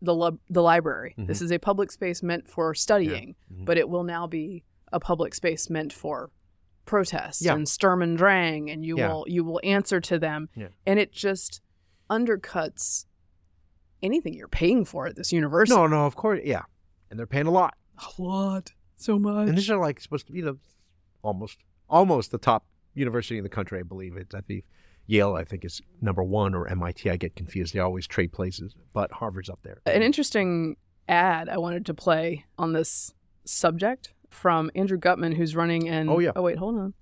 [0.00, 1.14] the the library.
[1.16, 3.64] This is a public space meant for studying, Mhm.
[3.64, 6.30] but it will now be a public space meant for
[6.84, 7.54] protest Yeah.
[7.54, 9.08] and Sturm and Drang, and you Yeah.
[9.12, 10.68] will you will answer to them, Yeah.
[10.86, 11.60] and it just
[12.10, 13.06] undercuts
[14.02, 15.76] anything you're paying for at this university.
[15.78, 16.62] no no of course yeah
[17.10, 17.74] and they're paying a lot
[18.18, 19.48] a lot, so much.
[19.48, 20.58] and these are like supposed to be know
[21.22, 24.64] almost almost the top university in the country i believe it's i think
[25.06, 28.74] yale i think is number one or mit i get confused they always trade places
[28.92, 30.76] but harvard's up there An interesting
[31.08, 33.12] ad I wanted to play on this
[33.44, 36.08] subject from Andrew Gutman, who's running in.
[36.08, 36.32] Oh, yeah.
[36.34, 36.94] Oh wait, hold on.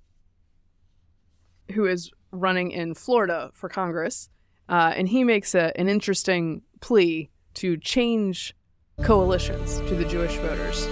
[1.73, 4.29] Who is running in Florida for Congress,
[4.69, 8.55] uh, and he makes a, an interesting plea to change
[9.03, 10.89] coalitions to the Jewish voters.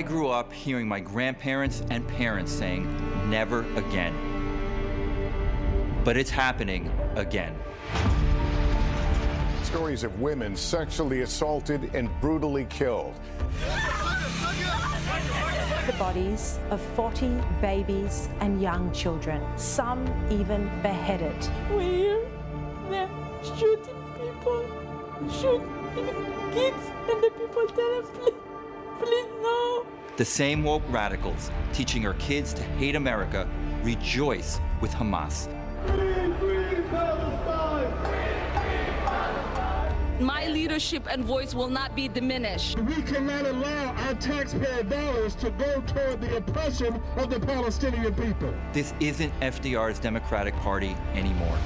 [0.00, 2.88] I grew up hearing my grandparents and parents saying,
[3.28, 4.14] never again.
[6.04, 7.54] But it's happening again.
[9.62, 13.12] Stories of women sexually assaulted and brutally killed.
[15.86, 21.36] The bodies of 40 babies and young children, some even beheaded.
[21.76, 22.26] We hear
[22.88, 23.10] them
[23.42, 24.64] shooting people,
[25.30, 25.68] shooting
[26.54, 28.49] kids, and the people tell them, please,
[29.00, 29.86] please no.
[30.16, 33.48] The same woke radicals teaching our kids to hate America
[33.82, 35.48] rejoice with Hamas.
[40.20, 42.78] My leadership and voice will not be diminished.
[42.80, 48.52] We cannot allow our taxpayer dollars to go toward the oppression of the Palestinian people.
[48.74, 51.56] This isn't FDR's Democratic Party anymore.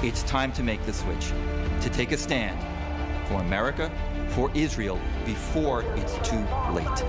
[0.00, 1.32] It's time to make the switch,
[1.80, 2.56] to take a stand
[3.26, 3.90] for America,
[4.28, 7.04] for Israel, before it's too late.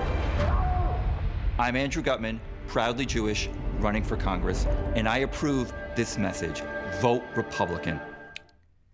[1.58, 6.62] I'm Andrew Gutman, proudly Jewish, running for Congress, and I approve this message.
[7.00, 8.00] Vote Republican.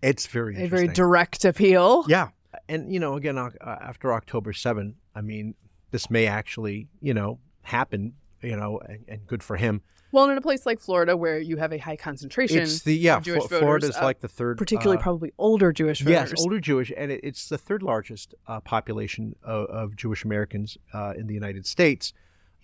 [0.03, 2.05] it's very A very direct appeal.
[2.09, 2.29] Yeah.
[2.69, 5.55] And, you know, again, uh, after October 7, I mean,
[5.91, 8.15] this may actually, you know, happen,
[8.47, 9.83] you know, and, and good for him.
[10.13, 13.17] Well, in a place like Florida, where you have a high concentration It's the, yeah,
[13.17, 14.57] of Jewish Flo- voters, Florida's uh, like the third.
[14.57, 16.31] particularly uh, probably older Jewish voters.
[16.31, 20.79] Yes, older Jewish, and it, it's the third largest uh, population of, of Jewish Americans
[20.95, 22.13] uh, in the United States,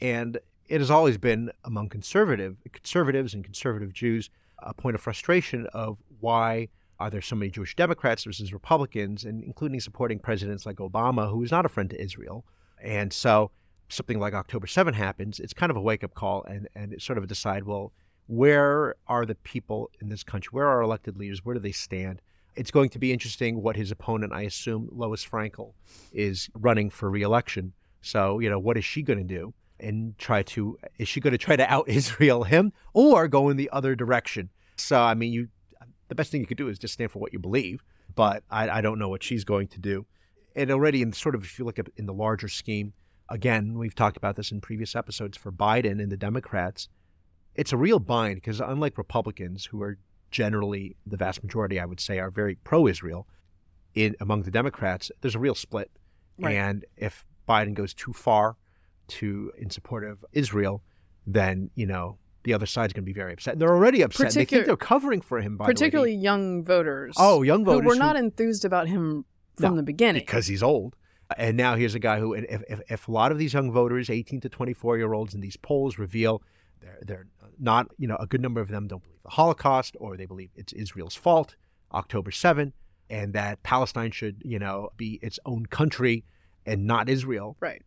[0.00, 5.66] and it has always been among conservative conservatives and conservative Jews a point of frustration
[5.74, 6.68] of why
[7.00, 11.42] are there so many Jewish Democrats versus Republicans, and including supporting presidents like Obama, who
[11.42, 12.44] is not a friend to Israel,
[12.80, 13.50] and so
[13.92, 17.04] something like October 7 happens, it's kind of a wake up call, and and it's
[17.04, 17.92] sort of a decide well.
[18.26, 20.50] Where are the people in this country?
[20.52, 21.44] Where are our elected leaders?
[21.44, 22.22] Where do they stand?
[22.54, 25.72] It's going to be interesting what his opponent, I assume Lois Frankel,
[26.12, 27.72] is running for reelection.
[28.00, 29.54] So, you know, what is she going to do?
[29.80, 33.56] And try to, is she going to try to out Israel him or go in
[33.56, 34.50] the other direction?
[34.76, 35.48] So, I mean, you,
[36.08, 37.82] the best thing you could do is just stand for what you believe.
[38.14, 40.06] But I, I don't know what she's going to do.
[40.54, 42.92] And already, in sort of, if you look at in the larger scheme,
[43.32, 46.88] again, we've talked about this in previous episodes for Biden and the Democrats.
[47.54, 49.98] It's a real bind because unlike Republicans, who are
[50.30, 53.26] generally the vast majority, I would say, are very pro-Israel,
[53.94, 55.90] in among the Democrats, there's a real split.
[56.38, 56.54] Right.
[56.54, 58.56] And if Biden goes too far
[59.08, 60.82] to in support of Israel,
[61.26, 63.52] then you know the other side's going to be very upset.
[63.54, 64.32] And they're already upset.
[64.32, 65.56] they think they're covering for him.
[65.56, 67.14] By particularly young voters.
[67.18, 69.24] Oh, young voters who were who- not enthused about him
[69.56, 70.22] from No, the beginning.
[70.22, 70.96] because he's old.
[71.36, 74.10] And now here's a guy who, if, if, if a lot of these young voters,
[74.10, 76.42] 18 to 24 year olds, in these polls reveal
[76.80, 77.26] they're, they're
[77.58, 80.50] not, you know, a good number of them don't believe the Holocaust or they believe
[80.56, 81.56] it's Israel's fault,
[81.92, 82.72] October 7,
[83.08, 86.24] and that Palestine should, you know, be its own country
[86.66, 87.56] and not Israel.
[87.60, 87.82] Right.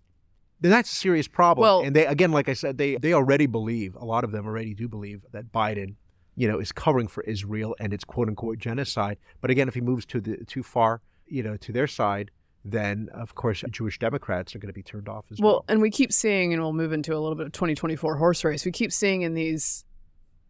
[0.62, 1.64] Then that's a serious problem.
[1.64, 4.46] Well- and they, again, like I said, they, they already believe, a lot of them
[4.46, 5.96] already do believe that Biden,
[6.36, 9.18] you know, is covering for Israel and its quote unquote genocide.
[9.42, 12.32] But again, if he moves to the too far, you know, to their side,
[12.68, 15.52] then of course Jewish Democrats are going to be turned off as well.
[15.54, 18.44] Well, and we keep seeing, and we'll move into a little bit of 2024 horse
[18.44, 18.66] race.
[18.66, 19.86] We keep seeing in these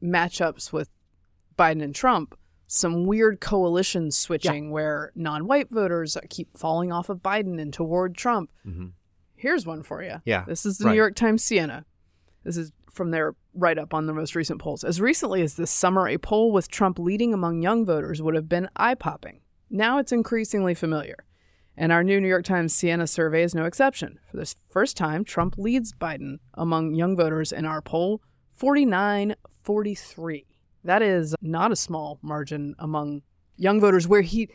[0.01, 0.89] matchups with
[1.57, 7.61] Biden and Trump some weird coalition switching where non-white voters keep falling off of Biden
[7.61, 8.49] and toward Trump.
[8.65, 8.93] Mhm.
[9.35, 10.15] Here's one for you.
[10.25, 10.91] Yeah, This is the right.
[10.91, 11.85] New York Times Siena.
[12.43, 14.83] This is from their write up on the most recent polls.
[14.83, 18.49] As recently as this summer, a poll with Trump leading among young voters would have
[18.49, 19.41] been eye popping.
[19.69, 21.25] Now it's increasingly familiar.
[21.77, 24.19] And our new New York Times Siena survey is no exception.
[24.31, 28.21] For the first time, Trump leads Biden among young voters in our poll
[28.53, 30.45] 49 43.
[30.83, 33.23] That is not a small margin among
[33.57, 34.49] young voters where he,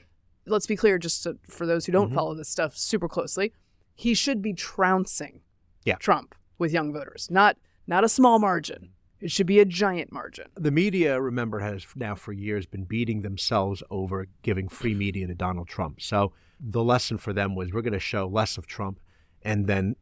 [0.46, 2.14] let's be clear, just to, for those who don't Mhm.
[2.14, 3.52] follow this stuff super closely,
[3.94, 5.40] he should be trouncing
[5.84, 5.96] Yeah.
[5.96, 7.56] Trump with young voters, not
[7.86, 8.90] not a small margin.
[9.20, 10.46] It should be a giant margin.
[10.54, 15.34] The media, remember, has now for years been beating themselves over giving free media to
[15.34, 16.00] Donald Trump.
[16.00, 19.00] So the lesson for them was we're going to show less of Trump,
[19.42, 19.96] and then,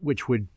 [0.00, 0.48] which would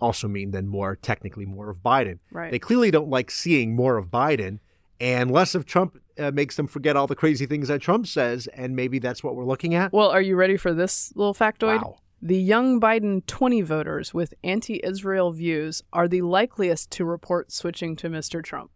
[0.00, 2.18] also mean then more, technically more of Biden.
[2.30, 2.50] Right.
[2.50, 4.58] They clearly don't like seeing more of Biden,
[5.00, 8.46] and less of Trump uh, makes them forget all the crazy things that Trump says,
[8.48, 9.92] and maybe that's what we're looking at.
[9.92, 11.82] Well, are you ready for this little factoid?
[11.82, 11.96] Wow.
[12.20, 17.96] The young Biden 20 voters with anti Israel views are the likeliest to report switching
[17.96, 18.44] to Mr.
[18.44, 18.70] Trump.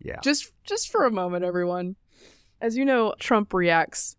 [0.00, 0.20] Yeah.
[0.22, 1.96] Just just for a moment, everyone.
[2.60, 4.16] As you know, Trump reacts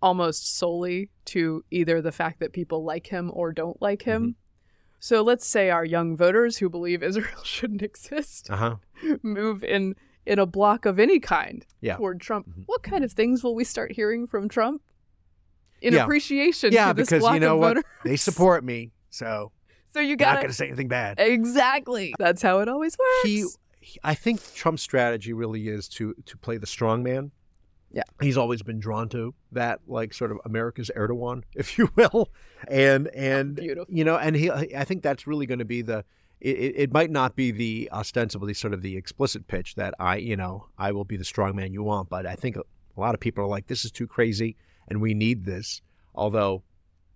[0.00, 4.22] almost solely to either the fact that people like him or don't like him.
[4.22, 4.30] Mm-hmm.
[5.00, 8.76] So let's say our young voters who believe Israel shouldn't exist Uh huh.
[9.22, 9.94] move in
[10.26, 11.92] in a block of any kind Yeah.
[11.92, 11.98] Mm-hmm.
[11.98, 12.48] toward Trump.
[12.66, 14.82] What kind of things will we start hearing from Trump?
[15.80, 16.02] In Yeah.
[16.04, 17.68] appreciation Yeah, to this because you know what?
[17.76, 17.84] voters.
[18.04, 19.52] They support me, so
[19.94, 21.18] So you got not going to say anything bad.
[21.18, 22.14] Exactly.
[22.18, 23.22] That's how it always works.
[23.28, 23.44] he,
[23.80, 27.30] he- I think Trump's strategy really is to to play the strong man.
[27.90, 28.02] Yeah.
[28.20, 32.30] He's always been drawn to that, like sort of America's Erdogan, if you will,
[32.68, 33.86] and and Beautiful.
[33.94, 36.04] you know, and he, I think that's really going to be the.
[36.40, 40.36] It, it might not be the ostensibly sort of the explicit pitch that I, you
[40.36, 42.62] know, I will be the strong man you want, but I think a,
[42.96, 44.54] lot of people are like, this is too crazy,
[44.86, 45.82] and we need this.
[46.14, 46.62] Although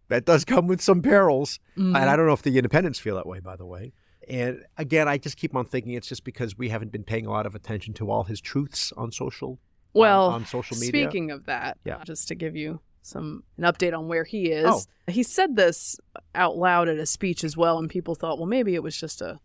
[0.09, 1.89] that does come with some perils, Mhm.
[2.01, 3.93] and I don't know if the independents feel that way, by the way.
[4.29, 7.31] And again, I just keep on thinking it's just because we haven't been paying a
[7.31, 9.61] lot of attention to all his truths on social
[9.95, 11.05] well, on, on social media.
[11.05, 12.03] Speaking of that, Yeah.
[12.05, 14.67] just to give you some an update on where he is.
[14.69, 14.81] Oh.
[15.13, 15.99] He said this
[16.35, 19.21] out loud at a speech as well, and people thought, well, maybe it was just
[19.21, 19.41] a,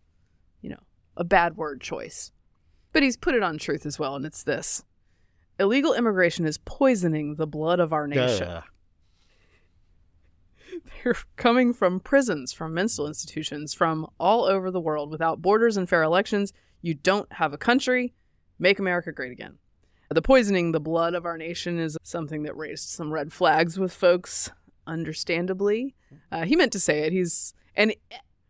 [0.62, 0.80] you know,
[1.16, 2.32] a bad word choice.
[2.94, 4.84] But he's put it on truth as well, and it's this:
[5.60, 8.48] illegal immigration is poisoning the blood of our nation.
[8.48, 8.62] Duh.
[11.04, 15.10] They're coming from prisons, from mental institutions, from all over the world.
[15.10, 18.14] Without borders and fair elections, you don't have a country.
[18.60, 19.58] Make America great again.
[20.10, 23.92] The poisoning the blood of our nation is something that raised some red flags with
[23.94, 24.50] folks,
[24.86, 25.96] understandably.
[26.32, 27.12] Uh, he meant to say it.
[27.14, 27.94] He's and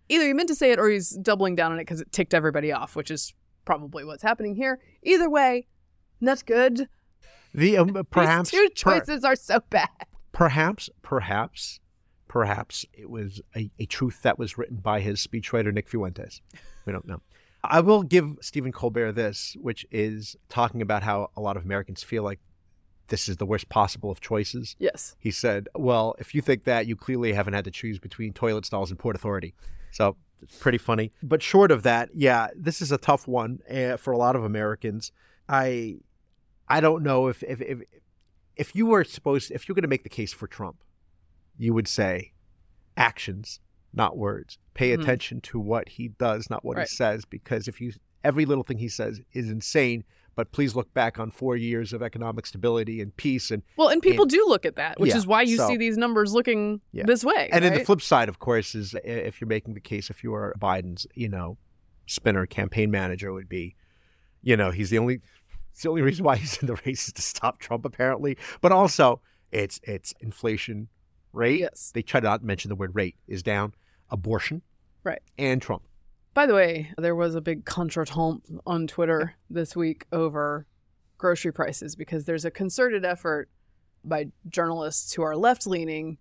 [0.10, 2.34] either he meant to say it or he's doubling down on it because it ticked
[2.34, 3.34] everybody off, which is
[3.66, 4.80] probably what's happening here.
[5.04, 5.68] Either way,
[6.22, 6.88] not good.
[7.54, 9.90] The um, perhaps These two per- choices are so bad.
[10.32, 11.80] perhaps perhaps
[12.28, 16.42] perhaps it was a, a truth that was written by his speechwriter Nick Fuentes.
[16.86, 17.22] We don't know.
[17.70, 22.02] I will give Stephen Colbert this, which is talking about how a lot of Americans
[22.02, 22.40] feel like
[23.10, 24.76] this is the worst possible of choices.
[24.80, 25.16] Yes.
[25.20, 28.66] He said, "Well, if you think that, you clearly haven't had to choose between toilet
[28.66, 29.54] stalls and Port Authority."
[29.92, 31.12] So it's pretty funny.
[31.24, 34.44] But short of that, yeah, this is a tough one uh, for a lot of
[34.44, 35.12] Americans.
[35.50, 35.98] I,
[36.68, 37.80] I don't know if if if,
[38.56, 40.84] if you were supposed if you're going to make the case for Trump,
[41.58, 42.34] you would say
[42.96, 43.60] actions,
[43.94, 44.58] not words.
[44.78, 45.02] Pay Mhm.
[45.02, 46.88] attention to what he does, not what Right.
[46.88, 47.92] he says, because if you
[48.24, 50.04] every little thing he says is insane.
[50.36, 54.04] But please look back on four years of economic stability and peace and Well, and
[54.04, 56.82] people do look at that, which Yeah, is why you so- see these numbers looking
[56.92, 57.06] Yeah.
[57.08, 57.50] this way.
[57.52, 60.34] And then the flip side, of course, is if you're making the case, if you
[60.36, 61.58] are Biden's, you know,
[62.06, 63.76] spinner campaign manager would be,
[64.44, 65.22] you know, he's the only,
[65.72, 68.38] it's the only reason why he's in the race is to stop Trump, apparently.
[68.62, 70.90] But also, it's it's inflation
[71.34, 71.62] rate.
[71.62, 71.92] Yes.
[71.96, 73.74] They try to not mention the word rate is down,
[74.10, 74.62] abortion,
[75.08, 75.22] Right.
[75.38, 75.84] and Trump.
[76.34, 80.68] By the way, there was a big contretemps on Twitter this week over
[81.18, 83.50] grocery prices because there's a concerted effort
[84.04, 86.18] by journalists who are left leaning,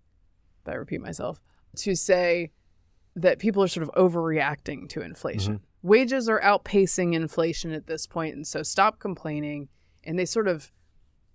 [0.65, 1.39] I repeat myself,
[1.77, 2.51] to say
[3.15, 5.55] that people are sort of overreacting to inflation.
[5.55, 5.87] Mm-hmm.
[5.87, 9.69] Wages are outpacing inflation at this point, and so stop complaining.
[10.03, 10.71] And they sort of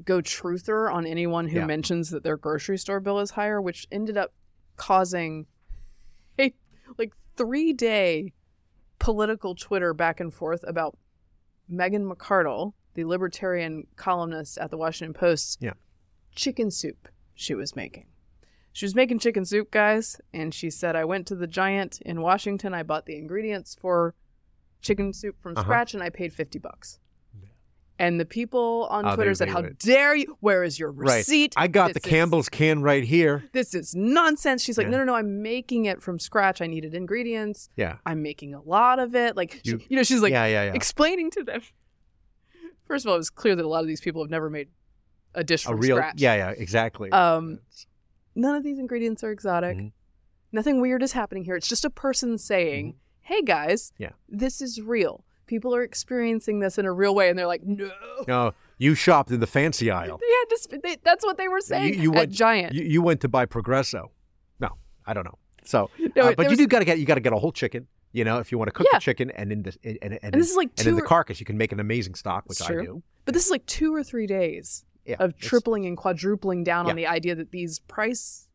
[0.04, 1.66] go truther on anyone who Yeah.
[1.66, 4.32] mentions that their grocery store bill is higher, which ended up
[4.76, 5.46] causing
[6.40, 6.52] a
[6.98, 8.32] like three day
[8.98, 10.96] political Twitter back and forth about
[11.68, 15.72] Megan McArdle, the libertarian columnist at the Washington Post, Yeah.
[16.34, 18.06] chicken soup she was making.
[18.72, 22.22] She was making chicken soup, guys, and she said, I went to the Giant in
[22.22, 22.72] Washington.
[22.72, 24.14] I bought the ingredients for
[24.80, 25.62] chicken soup from Uh-huh.
[25.62, 26.98] scratch and I paid 50 bucks.
[28.02, 29.78] And the people on Oh, Twitter said, "How would.
[29.78, 30.36] dare you?
[30.40, 31.18] Where is your Right.
[31.18, 31.54] receipt?
[31.56, 33.44] I got the This is- Campbell's can right here.
[33.52, 34.90] This is nonsense." She's like, Yeah.
[34.90, 35.14] "No, no, no!
[35.14, 36.60] I'm making it from scratch.
[36.60, 37.70] I needed ingredients.
[37.76, 37.98] Yeah.
[38.04, 39.36] I'm making a lot of it.
[39.36, 40.72] Like, she- You- you, know, she's like Yeah, yeah, yeah.
[40.74, 41.60] explaining to them.
[42.88, 44.68] First of all, it was clear that a lot of these people have never made
[45.34, 46.20] a dish A from real, scratch.
[46.20, 47.10] yeah, yeah, exactly.
[47.12, 47.60] Um,
[48.34, 49.76] none of these ingredients are exotic.
[49.76, 49.88] Mm-hmm.
[50.50, 51.54] Nothing weird is happening here.
[51.56, 54.02] It's just a person saying, "Hey guys, Mm-hmm.
[54.02, 54.10] Yeah.
[54.28, 55.24] this is real.
[55.46, 57.90] People are experiencing this in a real way," and they're like, "No."
[58.28, 60.18] no, you shopped in the fancy aisle.
[60.28, 60.56] Yeah.
[60.58, 61.94] Sp- they, that's what they were saying.
[61.94, 62.74] you, you at went Giant.
[62.74, 64.10] You, you went to buy Progresso.
[64.60, 64.68] No,
[65.06, 65.38] I don't know.
[65.64, 67.32] So, No, uh, but there you was- do got to get you got to get
[67.32, 67.86] a whole chicken.
[68.12, 68.98] You know, if you want to cook Yeah.
[68.98, 71.40] the chicken, and in the and, and, and, this is like and in the carcass,
[71.40, 73.02] you can make an amazing stock, which I do.
[73.24, 76.90] But this is like two or three days Yeah, of tripling and quadrupling down Yeah.
[76.90, 78.48] on the idea that these price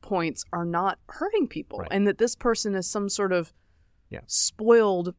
[0.00, 3.52] points are not hurting people and that this person is some sort of
[4.10, 4.20] Yeah.
[4.26, 5.14] spoiled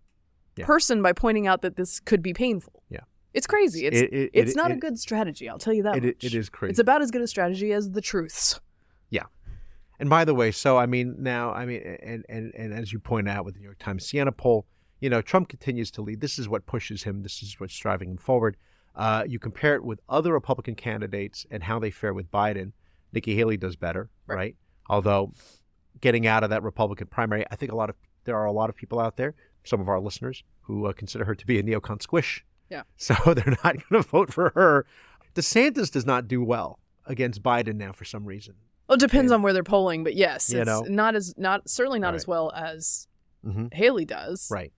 [0.57, 0.65] Yeah.
[0.65, 2.83] person by pointing out that this could be painful.
[2.89, 3.01] Yeah.
[3.33, 3.85] It's crazy.
[3.85, 6.49] It's It- it- it's it- not a good strategy, I'll tell you that it- is
[6.49, 6.69] crazy.
[6.71, 8.59] It's about as good a strategy as the truths.
[9.09, 9.23] Yeah.
[9.99, 12.99] And by the way, so I mean now, I mean, and and and as you
[12.99, 14.65] point out with the New York Times Siena poll,
[14.99, 16.21] you know, Trump continues to lead.
[16.21, 17.21] This is what pushes him.
[17.23, 18.55] This is what's driving him forward.
[18.95, 22.71] Uh, you compare it with other Republican candidates and how they fare with Biden.
[23.11, 24.55] Nikki Haley does better, right?
[24.89, 25.33] Although
[25.99, 28.69] getting out of that Republican primary, I think a lot of there are a lot
[28.69, 29.35] of people out there,
[29.65, 32.43] some of our listeners, who uh, consider her to be a neocon squish.
[32.69, 32.83] Yeah.
[32.97, 34.85] So they're not going to vote for her.
[35.35, 38.55] DeSantis does not do well against Biden now for some reason.
[38.87, 40.81] Well, it depends on where they're polling, but yes, it's know.
[40.87, 42.15] not as not certainly not Right.
[42.15, 43.07] as well as
[43.45, 43.73] Mhm.
[43.73, 44.47] Haley does.
[44.51, 44.71] Right.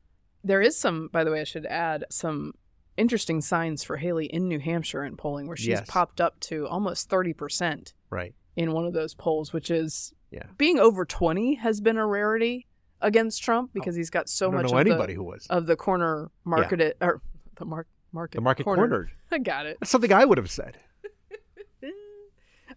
[0.43, 2.53] There is some, by the way, I should add some
[2.97, 5.85] interesting signs for Haley in New Hampshire in polling, where she's Yes.
[5.89, 8.33] popped up to almost thirty percent Right.
[8.55, 10.47] in one of those polls, which is Yeah.
[10.57, 12.66] being over twenty has been a rarity
[13.01, 15.45] against Trump because he's got so Oh, much of anybody the, who was.
[15.49, 17.21] of the corner market or
[17.55, 19.11] the mark market The market cornered.
[19.31, 19.77] I got it.
[19.79, 20.77] That's something I would have said.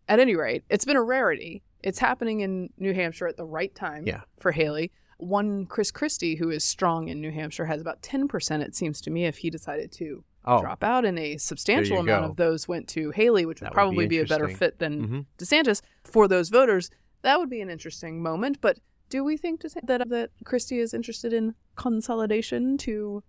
[0.09, 1.63] At any rate, it's been a rarity.
[1.83, 4.23] It's happening in New Hampshire at the right time Yeah.
[4.41, 4.91] for Haley.
[5.19, 9.11] One Chris Christie, who is strong in New Hampshire, has about 10%, it seems to
[9.11, 10.61] me, if he decided to Oh.
[10.63, 11.05] drop out.
[11.05, 12.31] And a substantial amount go.
[12.31, 14.79] of those went to Haley, which That would would be probably be, a better fit
[14.79, 15.27] than Mhm.
[15.39, 16.91] DeSantis for those voters.
[17.23, 18.61] That would be an interesting moment.
[18.61, 18.79] But
[19.11, 23.23] do we think that, that Christie is interested in consolidation to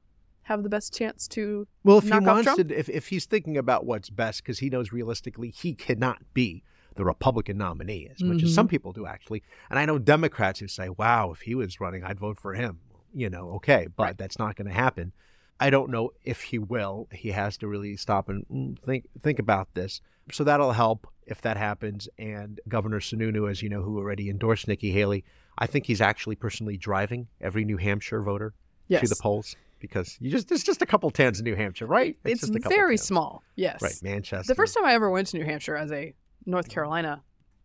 [0.44, 3.86] have the best chance to Well, if he wants to, if, if he's thinking about
[3.86, 6.64] what's best, because he knows realistically he cannot be
[6.96, 9.44] the Republican nominee, as much as some people do actually.
[9.70, 12.80] And I know Democrats who say, "Wow, if he was running, I'd vote for him."
[13.14, 15.14] You know, okay, but that's not going to happen.
[15.60, 17.08] I don't know if he will.
[17.12, 20.02] He has to really stop and mm, think think about this.
[20.32, 22.10] So that'll help if that happens.
[22.18, 25.24] And Governor Sununu, as you know, who already endorsed Nikki Haley,
[25.62, 28.56] I think he's actually personally driving every New Hampshire voter
[28.90, 32.18] to the polls because you just there's just a couple towns in New Hampshire, right?
[32.26, 33.08] It's, just a couple very towns.
[33.08, 33.44] small.
[33.56, 33.80] Yes.
[33.80, 34.52] Right, Manchester.
[34.52, 36.16] The first time I ever went to New Hampshire as a
[36.48, 36.74] North mm-hmm.
[36.74, 37.22] Carolina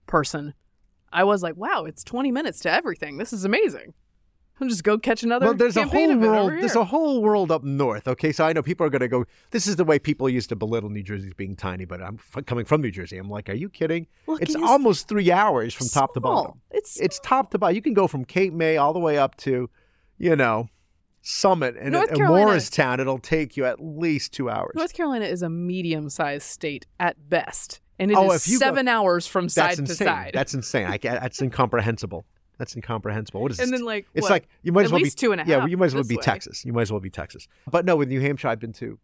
[0.07, 0.53] person,
[1.11, 3.17] I was like, wow, it's 20 minutes to everything.
[3.17, 3.95] This is amazing.
[4.61, 6.53] I'll just go catch another Well, there's a whole world.
[6.53, 8.09] There's a whole world up north.
[8.09, 9.27] Okay, so I know people are going to go.
[9.51, 12.19] This is the way people used to belittle New Jersey as being tiny, but I'm
[12.35, 13.19] f- coming from New Jersey.
[13.19, 14.07] I'm like, are you kidding?
[14.27, 16.45] Look, it's almost three hours from top to bottom.
[16.45, 16.59] small.
[16.71, 17.77] It's it's top to bottom.
[17.77, 19.69] You can go from Cape May all the way up to,
[20.17, 20.69] you know,
[21.21, 23.01] Summit and, North and Carolina- Morristown.
[23.01, 24.73] It'll take you at least two hours.
[24.75, 27.81] North Carolina is a medium sized state at best.
[27.99, 30.07] And it oh, is Oh, if you go- seven hours from side That's to insane.
[30.07, 30.31] side.
[30.35, 30.87] That's insane.
[30.87, 32.25] I, that's incomprehensible.
[32.59, 33.41] That's incomprehensible.
[33.43, 33.65] What is it?
[33.65, 33.81] And this?
[33.81, 34.31] then, like, it's what?
[34.31, 35.95] like you might At as well be two and a Yeah, half you might as
[35.95, 36.23] well be way.
[36.23, 36.65] Texas.
[36.65, 37.49] You might as well be Texas.
[37.71, 38.99] But no, with New Hampshire, I've been to,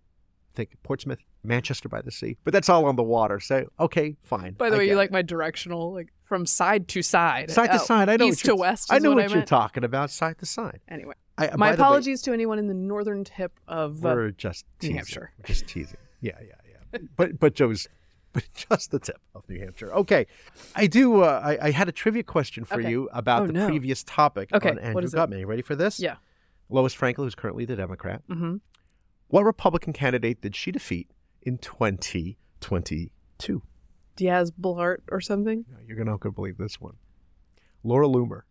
[0.54, 2.38] I think Portsmouth, Manchester by the sea.
[2.44, 3.40] But that's all on the water.
[3.40, 4.52] So okay, fine.
[4.52, 4.96] By the I way, you it.
[4.96, 7.50] like my directional, like from side to side.
[7.50, 8.08] side to side.
[8.08, 8.92] I know east what to west.
[8.92, 10.10] I know what, what, I you're talking about.
[10.10, 10.80] Side to side.
[10.88, 14.30] Anyway, I, my the way, apologies to anyone in the northern tip of uh, we're
[14.30, 14.96] just New teasing.
[14.96, 15.32] Hampshire.
[15.38, 15.98] We're just teasing.
[16.20, 16.54] Yeah, yeah,
[16.92, 17.00] yeah.
[17.16, 17.88] but but Joe's.
[18.34, 19.92] But just the tip of New Hampshire.
[19.92, 20.26] Okay,
[20.74, 21.22] I do.
[21.22, 22.88] Uh, I, I had a trivia question for Okay.
[22.90, 23.66] you about Oh, the no.
[23.68, 25.10] previous topic Okay, on what Andrew?
[25.10, 25.38] Gutman.
[25.40, 26.00] You ready for this?
[26.00, 26.16] Yeah.
[26.70, 28.22] Lois Frankel, who's currently the Democrat.
[28.30, 28.56] Mm-hmm.
[29.28, 31.10] What Republican candidate did she defeat
[31.42, 33.62] in 2022?
[34.16, 35.64] Diaz Blart or something.
[35.70, 36.94] No, You're gonna not gonna believe this one.
[37.82, 38.42] Laura Loomer.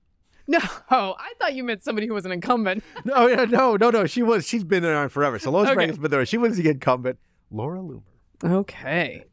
[0.47, 0.59] No,
[0.89, 2.83] I thought you meant somebody who was an incumbent.
[3.05, 4.05] No, yeah, no, no, no.
[4.05, 4.47] She was.
[4.47, 5.39] She's been there forever.
[5.39, 5.87] So Lois Okay.
[5.87, 6.25] Frankel's been there.
[6.25, 7.19] She was the incumbent.
[7.51, 8.01] Laura Loomer.
[8.43, 9.25] Okay.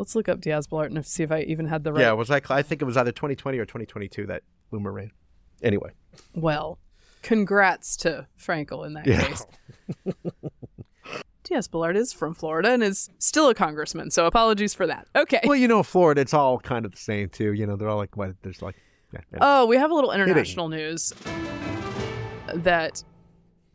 [0.00, 2.00] Let's look up Diaz Blart and see if I even had the right.
[2.00, 2.40] Yeah, was I?
[2.48, 4.42] I think it was either 2020 or 2022 that
[4.72, 5.10] Loomer ran.
[5.62, 5.90] Anyway.
[6.34, 6.78] Well,
[7.22, 9.20] congrats to Frankel in that Yeah.
[9.26, 9.44] case.
[11.44, 15.06] Diaz Blart is from Florida and is still a congressman, so apologies for that.
[15.14, 15.40] Okay.
[15.44, 17.52] Well, you know, Florida, it's all kind of the same too.
[17.52, 18.36] You know, they're all like, what?
[18.42, 18.76] There's like,
[19.12, 19.38] yeah, yeah.
[19.42, 21.12] Oh, we have a little international news
[22.54, 23.04] that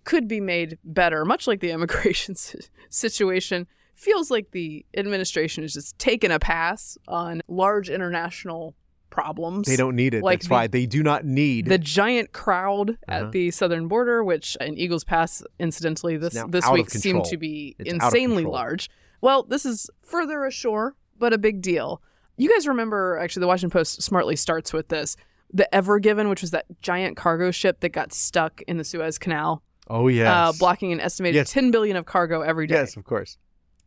[0.06, 2.34] could be made better, much like the immigration
[2.90, 3.68] situation.
[3.96, 8.76] Feels like the administration is just taking a pass on large international
[9.10, 9.68] problems.
[9.68, 10.24] They don't need it.
[10.24, 10.72] Like That's the- right.
[10.72, 13.26] They do not need the giant crowd Uh-huh.
[13.28, 17.76] at the southern border, which in Eagles Pass, incidentally, this this week seemed to be
[17.80, 18.89] It's insanely large.
[19.22, 22.02] Well, this is further ashore, but a big deal.
[22.38, 23.18] You guys remember?
[23.18, 25.16] Actually, the Washington Post smartly starts with this:
[25.54, 29.18] the Ever Given, which was that giant cargo ship that got stuck in the Suez
[29.18, 30.28] Canal, Oh yes.
[30.28, 31.52] uh, blocking an estimated Yes.
[31.54, 32.76] 10 billion of cargo every day.
[32.76, 33.38] Yes, of course.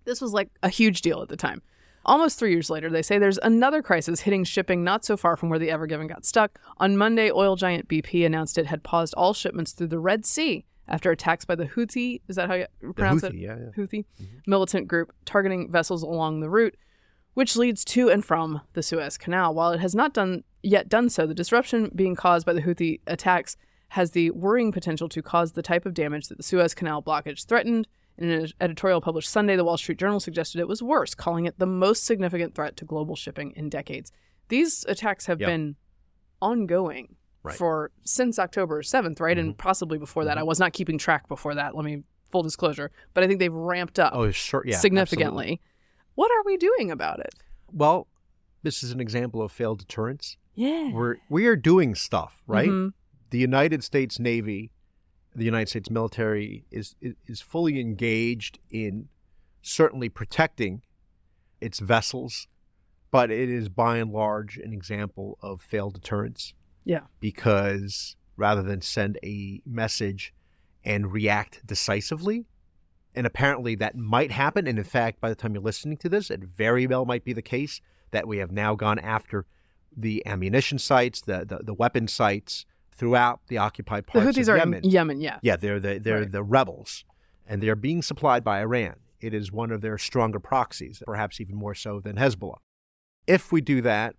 [0.09, 1.61] This was like a huge deal at the time.
[2.07, 5.51] Almost three years later, they say there's another crisis hitting shipping not so far from
[5.51, 6.59] where the Ever Given got stuck.
[6.79, 10.65] On Monday, oil giant BP announced it had paused all shipments through the Red Sea
[10.89, 13.35] after attacks by the Houthi, is that how you pronounce it?
[13.35, 13.71] Houthi, yeah, yeah.
[13.77, 14.37] Houthi mm-hmm.
[14.47, 16.77] militant group targeting vessels along the route,
[17.35, 19.53] which leads to and from the Suez Canal.
[19.53, 23.01] While it has not done yet done so, the disruption being caused by the Houthi
[23.07, 27.03] attacks has the worrying potential to cause the type of damage that the Suez Canal
[27.03, 27.87] blockage threatened.
[28.19, 31.59] In an editorial published Sunday, the Wall Street Journal suggested it was worse, calling it
[31.59, 34.11] the most significant threat to global shipping in decades.
[34.49, 35.47] These attacks have Yep.
[35.49, 35.77] been
[36.43, 37.57] ongoing Right.
[37.57, 39.39] for since October 7th, right?
[39.39, 40.37] And possibly before that.
[40.39, 41.77] I was not keeping track before that.
[41.77, 44.63] Let me full disclosure, but I think they've ramped up Oh, sure.
[44.67, 44.79] Yeah.
[44.79, 45.45] significantly.
[45.45, 45.61] absolutely.
[46.17, 47.35] What are we doing about it?
[47.73, 48.09] Well,
[48.65, 50.37] this is an example of failed deterrence.
[50.55, 50.93] Yeah.
[50.93, 52.69] We're we are doing stuff, right?
[52.69, 52.93] Mhm.
[53.31, 54.71] The United States Navy,
[55.39, 59.09] the United States military is is, fully engaged in
[59.63, 60.83] certainly protecting
[61.61, 62.49] its vessels,
[63.11, 67.03] but it is by and large an example of failed deterrence Yeah.
[67.21, 70.33] because rather than send a message
[70.85, 72.47] and react decisively,
[73.15, 74.67] and apparently that might happen.
[74.67, 77.33] And in fact, by the time you're listening to this, it very well might be
[77.33, 77.81] the case
[78.11, 79.45] that we have now gone after
[79.97, 82.65] the ammunition sites, the the, the weapon sites
[82.99, 84.85] throughout the occupied The parts Houthis of are Yemen.
[84.85, 85.39] in Yemen, yeah.
[85.43, 86.31] Yeah, they're the they're Right.
[86.33, 87.05] the rebels,
[87.47, 88.97] and they're being supplied by Iran.
[89.21, 92.59] It is one of their stronger proxies, perhaps even more so than Hezbollah.
[93.27, 94.15] If we do that,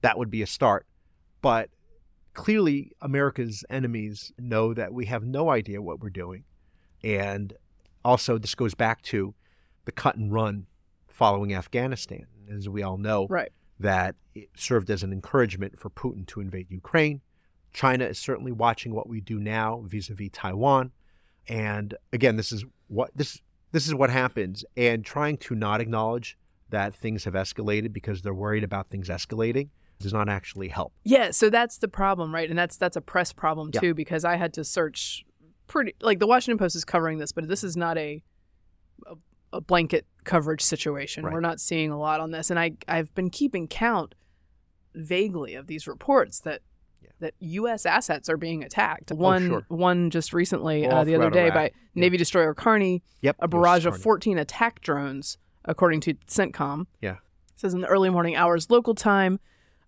[0.00, 0.86] that would be a start.
[1.42, 1.70] But
[2.32, 6.44] clearly, America's enemies know that we have no idea what we're doing,
[7.02, 7.52] and
[8.04, 9.34] also this goes back to
[9.84, 10.66] the cut and run
[11.08, 13.52] following Afghanistan, as we all know Right.
[13.78, 17.20] that it served as an encouragement for Putin to invade Ukraine.
[17.74, 20.92] China is certainly watching what we do now vis-a-vis Taiwan.
[21.48, 26.38] And again, this is what this this is what happens and trying to not acknowledge
[26.70, 29.68] that things have escalated because they're worried about things escalating
[30.00, 30.92] does not actually help.
[31.04, 32.48] Yeah, so that's the problem, right?
[32.48, 33.80] And that's that's a press problem Yeah.
[33.80, 35.24] too because I had to search
[35.66, 38.22] pretty like the Washington Post is covering this, but this is not a
[39.06, 39.14] a,
[39.52, 41.24] a blanket coverage situation.
[41.24, 41.34] Right.
[41.34, 44.14] We're not seeing a lot on this, and I I've been keeping count
[44.94, 46.60] vaguely of these reports that
[47.20, 47.86] that U.S.
[47.86, 49.10] assets are being attacked.
[49.12, 49.66] One Oh, sure.
[49.68, 53.02] one just recently uh, the other day by Navy destroyer Carney.
[53.22, 56.86] Yep, a barrage of 14 attack drones, according to CENTCOM.
[57.00, 57.12] Yeah.
[57.12, 59.38] It says in the early morning hours local time,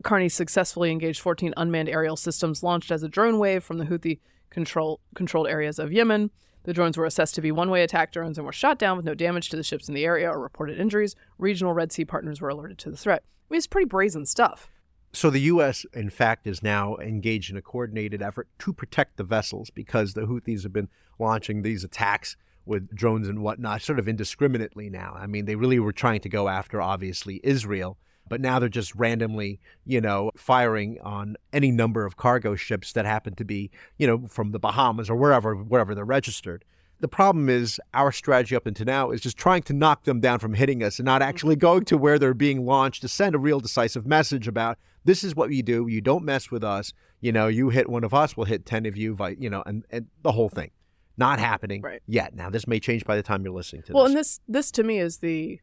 [0.03, 4.21] Carney successfully engaged 14 unmanned aerial systems launched as a drone wave from the Houthi
[4.51, 6.31] control controlled areas of Yemen.
[6.65, 9.15] The drones were assessed to be one-way attack drones and were shot down with no
[9.15, 11.15] damage to the ships in the area or reported injuries.
[11.39, 13.23] Regional Red Sea partners were alerted to the threat.
[13.25, 14.69] I mean, it's pretty brazen stuff.
[15.17, 19.25] So the U.S., in fact, is now engaged in a coordinated effort to protect the
[19.25, 22.37] vessels because the Houthis have been launching these attacks
[22.67, 25.17] with drones and whatnot, sort of indiscriminately now.
[25.19, 27.97] I mean, they really were trying to go after, obviously, Israel,
[28.29, 33.07] but now they're just randomly, you know, firing on any number of cargo ships that
[33.07, 36.63] happen to be, you know, from the Bahamas or wherever, wherever they're registered.
[37.01, 40.39] The problem is our strategy up until now is just trying to knock them down
[40.39, 41.61] from hitting us and not actually mm-hmm.
[41.61, 45.37] going to where they're being launched to send a real decisive message about this is
[45.37, 45.87] what you do.
[45.89, 46.93] You don't mess with us.
[47.21, 49.85] You know, you hit one of us, we'll hit 10 of you, you know, and,
[49.91, 50.71] and the whole thing.
[51.19, 52.03] Not happening Right.
[52.07, 52.35] yet.
[52.35, 54.09] Now, this may change by the time you're listening to Well, this.
[54.09, 55.61] Well, and this this to me is the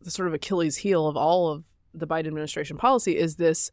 [0.00, 1.64] the sort of Achilles heel of all of
[1.94, 3.70] the Biden administration policy is this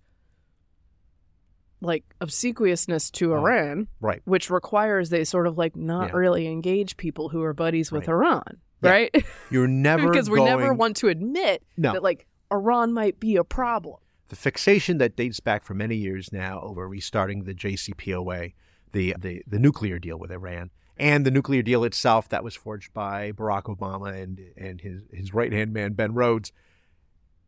[1.81, 3.41] like obsequiousness to uh-huh.
[3.41, 4.21] Iran, Oh, right.
[4.25, 6.15] which requires they sort of like not Yeah.
[6.17, 8.13] really engage people who are buddies with Right.
[8.13, 8.89] Iran, Yeah.
[8.89, 9.25] right?
[9.49, 11.93] You're never because we never want to admit No.
[11.93, 13.97] that like Iran might be a problem.
[14.29, 18.53] the fixation that dates back for many years now over restarting the JCPOA,
[18.91, 22.93] the, the, the nuclear deal with Iran, and the nuclear deal itself that was forged
[22.93, 26.51] by Barack Obama and, and his, his right hand man, Ben Rhodes.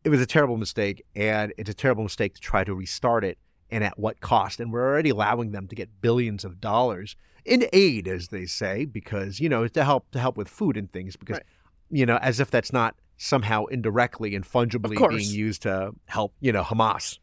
[0.04, 3.38] It was a terrible mistake, and it's a terrible mistake to try to restart it,
[3.72, 4.60] and at what cost?
[4.60, 8.84] And we're already allowing them to get billions of dollars in aid, as they say,
[8.84, 11.46] because you know to help to help with food and things, because Right.
[11.90, 16.52] you know as if that's not somehow indirectly and fungibly being used to help you
[16.52, 17.18] know Hamas.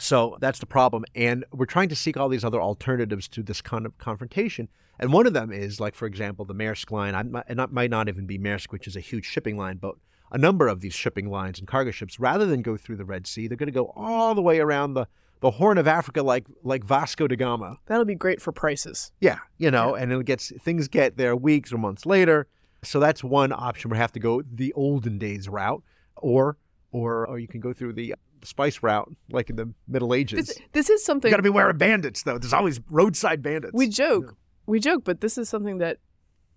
[0.00, 1.04] So that's the problem.
[1.14, 4.68] And we're trying to seek all these other alternatives to this kind of confrontation.
[5.00, 7.14] And one of them is, like, for example, the Maersk line.
[7.16, 9.78] I might- and it might not even be Maersk, which is a huge shipping line,
[9.78, 9.96] but
[10.30, 13.26] a number of these shipping lines and cargo ships, rather than go through the Red
[13.26, 15.06] Sea, they're going to go all the way around the,
[15.40, 17.76] the Horn of Africa, like like Vasco da Gama.
[17.86, 19.12] That'll be great for prices.
[19.20, 22.46] Yeah, you know, and it gets things get there weeks or months later.
[22.84, 23.90] So that's one option.
[23.90, 25.82] We have to go the olden days route,
[26.16, 26.56] or
[26.92, 28.14] or or you can go through the
[28.44, 30.46] spice route, like in the Middle Ages.
[30.48, 32.38] This, this is something You got to beware of bandits, though.
[32.38, 33.72] There's always roadside bandits.
[33.74, 34.36] we joke,
[34.66, 35.98] we joke, but this is something that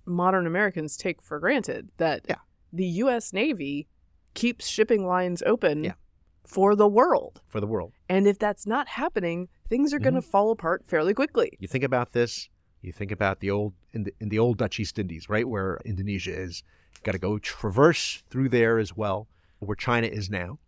[0.06, 2.36] modern Americans take for granted that Yeah.
[2.72, 3.34] the U.S.
[3.34, 3.88] Navy
[4.36, 5.94] keeps shipping lines open Yeah.
[6.46, 7.42] For the world.
[7.48, 7.94] for the world.
[8.10, 10.22] And if that's not happening, things are going Mm-hmm.
[10.26, 11.52] to fall apart fairly quickly.
[11.60, 12.50] You think about this.
[12.82, 15.80] You think about the old in the in the old Dutch East Indies, right where
[15.86, 16.64] Indonesia is.
[17.04, 19.28] Got to go traverse through there as well,
[19.60, 20.60] where China is now.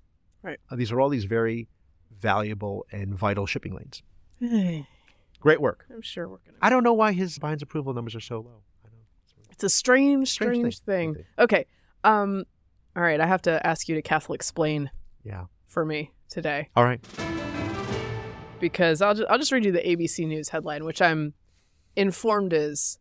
[0.44, 0.60] Right.
[0.70, 1.68] Uh, these are all these very
[2.20, 4.04] valuable and vital shipping lanes.
[5.40, 5.86] Great work.
[5.94, 6.66] I'm sure we're going to.
[6.66, 8.62] I don't know why his Biden's approval numbers are so low.
[8.86, 9.52] I don't.
[9.52, 11.14] It's a strange, Strange strange, thing.
[11.16, 11.26] thing.
[11.40, 11.66] Okay.
[12.04, 12.46] Um.
[12.96, 13.20] All right.
[13.20, 14.90] I have to ask you to Catholic explain
[15.24, 15.46] Yeah.
[15.74, 17.04] For me today All right.
[18.60, 21.34] because I'll just, I'll just read you the ABC News headline, which I'm
[21.96, 23.00] informed is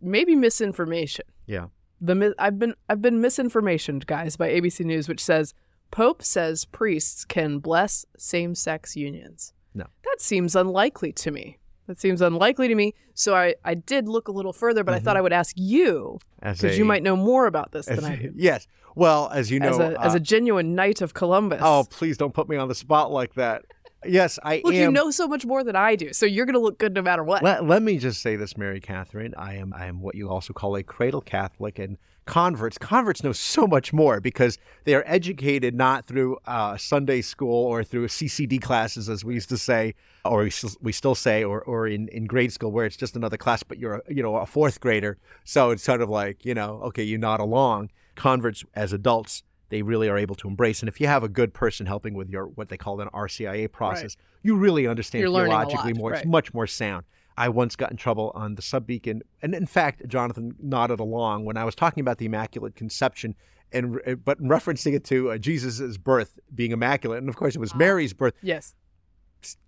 [0.00, 1.26] maybe misinformation.
[1.46, 1.66] Yeah.
[2.00, 5.54] The I've been I've been misinformationed, guys, by ABC News, which says
[5.90, 9.52] Pope says priests can bless same-sex unions.
[9.74, 9.86] No.
[10.04, 11.58] That seems unlikely to me.
[11.86, 12.94] That seems unlikely to me.
[13.14, 16.18] So I, I did look a little further, but I thought I would ask you
[16.42, 16.52] Mm-hmm.
[16.52, 18.32] Because you might know more about this As- than I do.
[18.36, 18.66] yes.
[18.94, 21.60] Well, as you know, as a as uh, a genuine knight of Columbus.
[21.62, 23.62] oh, please don't put me on the spot like that.
[24.06, 24.80] Yes, I look, am.
[24.80, 27.24] you know so much more than I do, so you're gonna look good no matter
[27.24, 27.42] what.
[27.42, 29.34] Let, let me just say this, Mary Catherine.
[29.36, 33.32] I am I am what you also call a cradle Catholic, and converts converts know
[33.32, 38.60] so much more because they are educated not through uh, Sunday school or through CCD
[38.60, 42.26] classes, as we used to say, or we, we still say, or or in, in
[42.26, 45.16] grade school where it's just another class, but you're a, you know a fourth grader,
[45.44, 47.90] so it's sort of like you know okay you nod along.
[48.16, 50.80] Converts as adults they really are able to embrace.
[50.80, 53.70] And if you have a good person helping with your what they call an RCIA
[53.70, 56.14] process, you really understand You're theologically lot, more.
[56.14, 57.04] It's much more sound.
[57.36, 61.44] I once got in trouble on the sub beacon, and in fact, Jonathan nodded along
[61.44, 63.34] when I was talking about the Immaculate Conception,
[63.72, 67.58] and uh, but referencing it to uh, Jesus' birth being immaculate, and of course it
[67.60, 68.34] was Mary's birth.
[68.42, 68.74] yes.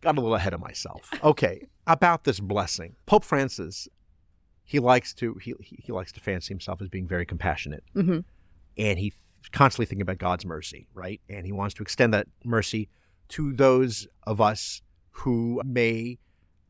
[0.00, 1.10] Got a little ahead of myself.
[1.22, 3.86] Okay, about this blessing, Pope Francis,
[4.64, 8.24] he likes to he he likes to fancy himself as being very compassionate, Mhm.
[8.76, 9.12] and he
[9.52, 11.20] constantly thinking about God's mercy, right?
[11.28, 12.88] And he wants to extend that mercy
[13.28, 16.18] to those of us who may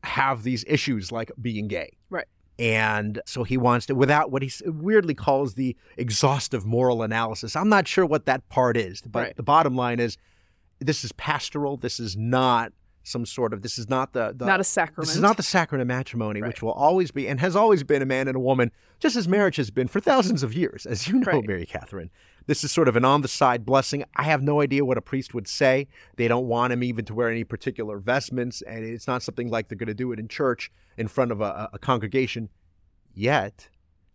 [0.03, 1.97] have these issues like being gay.
[2.09, 2.25] Right.
[2.57, 7.55] And so he wants to, without what he weirdly calls the exhaustive moral analysis.
[7.55, 9.35] I'm not sure what that part is, but Right.
[9.37, 10.17] the bottom line is
[10.79, 11.77] this is pastoral.
[11.77, 12.73] This is not
[13.03, 15.07] some sort of, this is not the, the Not a sacrament.
[15.07, 18.01] This is not the sacrament of matrimony, which will always be and has always been
[18.01, 21.07] a man and a woman, just as marriage has been for thousands of years, as
[21.07, 21.47] you know, Right.
[21.47, 22.09] Mary Catherine.
[22.49, 24.03] This is sort of an on the side blessing.
[24.15, 25.87] I have no idea what a priest would say.
[26.15, 29.67] They don't want him even to wear any particular vestments, and it's not something like
[29.67, 32.49] they're going to do it in church in front of a, a congregation
[33.13, 33.69] yet.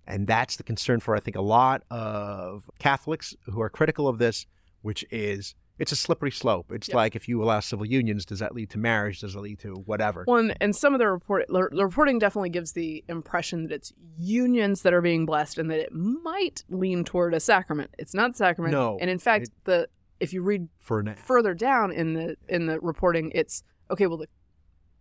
[0.05, 4.19] And that's the concern for, I think, a lot of Catholics who are critical of
[4.19, 4.47] this,
[4.83, 6.71] which is it's a slippery slope.
[6.73, 6.95] It's Yep.
[6.95, 9.21] like if you allow civil unions, does that lead to marriage?
[9.21, 10.23] Does it lead to whatever?
[10.25, 14.83] One and some of the report the reporting definitely gives the impression that it's unions
[14.83, 17.91] that are being blessed and that it might lean toward a sacrament.
[17.99, 18.73] It's not sacrament.
[18.73, 19.89] No, And in fact, it- the
[20.21, 24.07] if you read for further down in the in the reporting, it's okay.
[24.07, 24.29] Well, the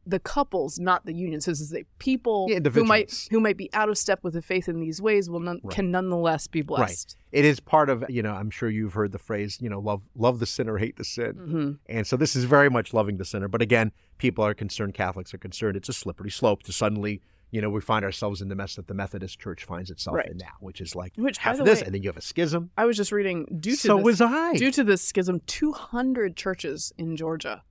[0.05, 1.45] the couples, not the unions.
[1.45, 4.33] So this is the people Yeah, who might who might be out of step with
[4.33, 5.73] the faith in these ways will none, Right.
[5.75, 7.15] can nonetheless be blessed.
[7.31, 7.39] Right.
[7.39, 10.01] It is part of, you know, I'm sure you've heard the phrase, you know, love
[10.15, 11.33] love the sinner, hate the sin.
[11.35, 11.79] Mhm.
[11.87, 13.47] And so this is very much loving the sinner.
[13.47, 15.77] But again, people are concerned, Catholics are concerned.
[15.77, 18.87] It's a slippery slope to suddenly, you know, we find ourselves in the mess that
[18.87, 20.27] the Methodist Church finds itself Right.
[20.29, 22.21] in now, which is like Which, half of this, way- and then you have a
[22.21, 22.71] schism.
[22.77, 24.53] I was just reading due to So this, was I.
[24.55, 27.63] due to this schism, two hundred churches in Georgia.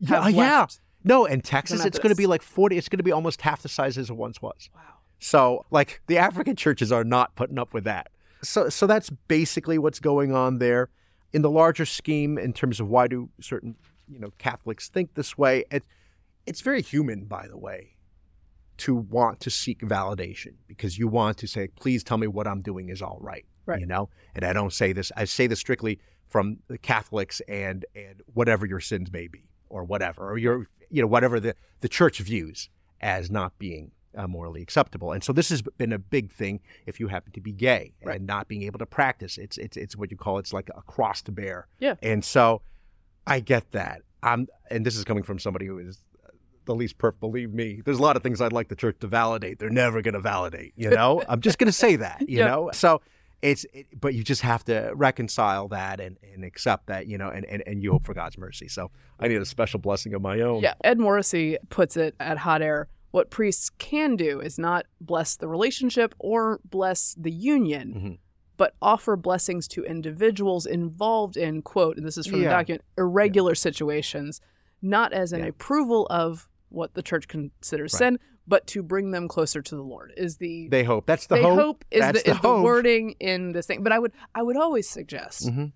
[0.00, 0.58] Yeah, have yeah.
[0.60, 3.40] left No, in Texas, it's going to be like 40, it's going to be almost
[3.40, 4.68] half the size as it once was.
[4.74, 4.82] Wow.
[5.18, 8.10] So, like, the African churches are not putting up with that.
[8.42, 10.90] So, so that's basically what's going on there.
[11.32, 15.36] In the larger scheme, in terms of why do certain, you know, Catholics think this
[15.36, 15.82] way, it,
[16.46, 17.96] it's very human, by the way,
[18.78, 22.60] to want to seek validation because you want to say, please tell me what I'm
[22.60, 23.46] doing is all right.
[23.64, 23.80] Right.
[23.80, 25.10] You know, and I don't say this.
[25.16, 29.84] I say this strictly from the Catholics and and whatever your sins may be, or
[29.84, 32.68] whatever, or your you know whatever the the church views
[33.00, 35.12] as not being uh, morally acceptable.
[35.12, 38.26] And so this has been a big thing if you happen to be gay and
[38.26, 39.38] not being able to practice.
[39.38, 41.68] It's it's it's what you call it's like a cross to bear.
[41.78, 41.94] Yeah.
[42.02, 42.62] And so
[43.26, 44.02] I get that.
[44.22, 46.02] I'm, and this is coming from somebody who is
[46.64, 47.20] the least perfect.
[47.20, 49.58] Believe me, there's a lot of things I'd like the church to validate.
[49.58, 50.72] They're never going to validate.
[50.76, 52.24] You know, I'm just going to say that.
[52.28, 53.00] You know, so
[53.42, 57.06] it's, it, but you just have to reconcile that and, and accept that.
[57.06, 58.68] You know, and, and and you hope for God's mercy.
[58.68, 60.62] So I need a special blessing of my own.
[60.62, 62.88] Yeah, Ed Morrissey puts it at Hot Air.
[63.10, 68.12] What priests can do is not bless the relationship or bless the union, Mm-hmm.
[68.58, 72.48] but offer blessings to individuals involved in, quote, and this is from Yeah.
[72.48, 74.40] the document, irregular situations,
[74.82, 77.98] not as an approval of what the church considers Right.
[77.98, 78.18] sin,
[78.48, 80.12] but to bring them closer to the Lord.
[80.16, 81.06] Is the They hope.
[81.06, 81.84] That's the they hope.
[81.90, 83.82] is, That's the, the is the wording in this thing.
[83.82, 85.72] But I would I would always suggest Mhm.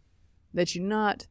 [0.55, 1.29] that you not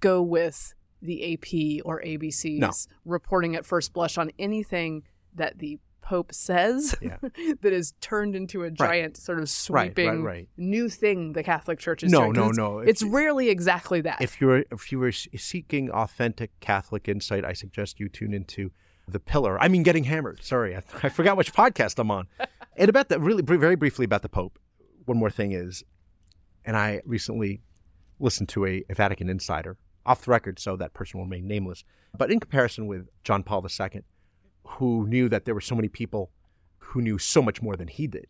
[0.00, 2.70] go with the AP or ABC's No.
[3.04, 5.02] reporting at first blush on anything
[5.34, 7.18] that the Pope says Yeah.
[7.60, 10.48] that is turned into a giant sort of Right, right, sweeping right.
[10.56, 12.32] new thing the Catholic Church is doing.
[12.32, 12.52] No, doing.
[12.56, 12.78] no, no.
[12.78, 14.22] If It's rarely exactly that.
[14.22, 18.70] If you're if you were seeking authentic Catholic insight, I suggest you tune into
[19.12, 19.60] the Pillar.
[19.60, 20.42] I mean, getting hammered.
[20.42, 22.28] Sorry, I, I forgot which podcast I'm on.
[22.76, 24.58] and about that, really, very briefly about the Pope.
[25.04, 25.84] One more thing is,
[26.64, 27.62] and I recently
[28.20, 31.84] listened to a, a Vatican insider off the record, so that person will remain nameless.
[32.16, 34.02] But in comparison with John Paul II,
[34.64, 36.30] who knew that there were so many people
[36.78, 38.26] who knew so much more than he did.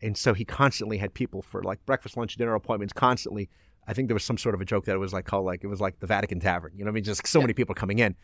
[0.00, 3.48] And so he constantly had people for like breakfast, lunch, dinner appointments constantly.
[3.86, 5.64] I think there was some sort of a joke that it was like called like
[5.64, 6.72] it was like the Vatican Tavern.
[6.74, 8.14] You know, what I mean, just so many people coming in.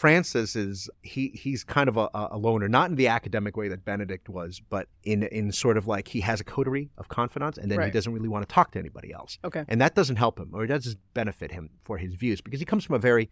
[0.00, 3.84] Francis is he he's kind of a, a loner, not in the academic way that
[3.84, 7.70] Benedict was, but in in sort of like he has a coterie of confidants, and
[7.70, 9.38] then he doesn't really want to talk to anybody else.
[9.44, 9.62] Okay.
[9.68, 12.64] and that doesn't help him, or it doesn't benefit him for his views because he
[12.64, 13.30] comes from a very,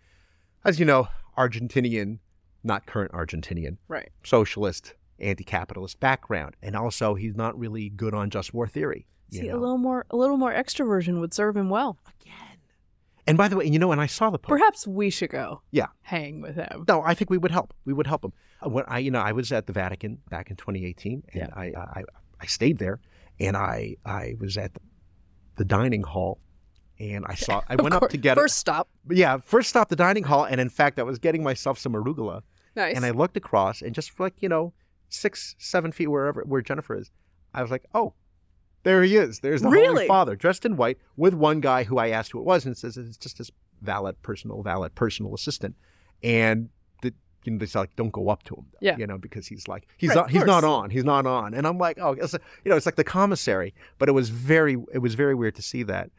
[0.63, 1.09] as you know,
[1.39, 2.19] Argentinian,
[2.63, 4.11] not current Argentinian, Right.
[4.23, 9.07] socialist, anti-capitalist background, and also he's not really good on just war theory.
[9.31, 11.97] See, a little more a little more extroversion would serve him well.
[13.29, 14.49] And by the way, you know, and I saw the Pope.
[14.49, 15.87] Perhaps we should go Yeah.
[16.03, 16.85] hang with him.
[16.89, 17.73] No, I think we would help.
[17.85, 18.33] We would help him.
[18.65, 21.49] Uh, When I, you know, I was at the Vatican back in 2018, and Yeah.
[21.55, 22.03] I, I,
[22.41, 23.01] I stayed there,
[23.39, 24.81] and I, I was at the,
[25.57, 26.41] the dining hall,
[26.99, 28.13] and I saw, I Of went up course.
[28.13, 28.89] to get First stop.
[29.11, 32.43] Yeah, first stop the dining hall, and in fact, I was getting myself some arugula,
[32.75, 32.97] Nice.
[32.97, 34.73] and I looked across, and just like you know,
[35.09, 37.11] six, seven feet wherever where Jennifer is,
[37.55, 38.15] I was like, oh.
[38.85, 39.41] There he is.
[39.41, 39.87] There's the Really?
[39.89, 42.73] Holy Father, dressed in white, with one guy who I asked who it was, and
[42.75, 43.51] it says it's just his
[43.83, 45.75] valet, personal valet, personal assistant.
[46.23, 46.69] And
[47.03, 47.13] the,
[47.45, 48.97] you know, they say like, don't go up to him, though, Yeah.
[48.97, 51.55] you know, because he's like, he's Right, not, he's not on, he's not on.
[51.55, 52.33] And I'm like, oh, it's,
[52.65, 55.63] you know, it's like the commissary, but it was very, it was very weird to
[55.63, 56.11] see that.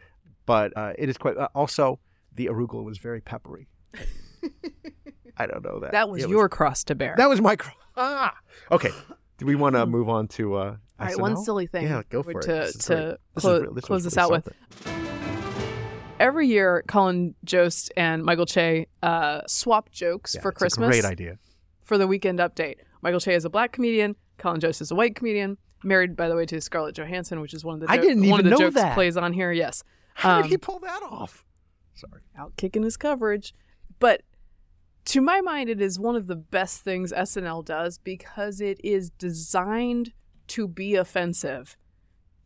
[0.45, 1.37] But uh, it is quite.
[1.37, 1.99] Uh, also,
[2.33, 3.67] the arugula was very peppery.
[5.37, 5.91] I don't know that.
[5.91, 7.15] That was It your cross to bear.
[7.17, 7.55] That was my.
[7.55, 7.75] cross.
[7.97, 8.35] ah.
[8.71, 8.91] Okay.
[9.37, 10.55] Do we want to move on to?
[10.55, 12.79] Uh, All right, one silly thing Yeah, go for to, it.
[12.81, 14.53] To is clo- this close this out really with.
[16.19, 20.89] Every year, Colin Jost and Michael Che uh, swap jokes Yeah, for Christmas.
[20.89, 21.37] great idea.
[21.83, 24.17] For the weekend update, Michael Che is a black comedian.
[24.37, 25.57] Colin Jost is a white comedian.
[25.81, 28.39] Married, by the way, to Scarlett Johansson, which is one of the I didn't one
[28.39, 28.93] even of the know jokes that.
[28.95, 29.53] plays on here.
[29.53, 29.81] Yes,
[30.15, 31.45] How did Um, he pull that off?
[31.95, 32.21] Sorry.
[32.37, 33.53] out kicking his coverage.
[33.99, 34.23] But
[35.05, 39.09] to my mind, it is one of the best things SNL does because it is
[39.11, 40.11] designed
[40.49, 41.77] to be offensive,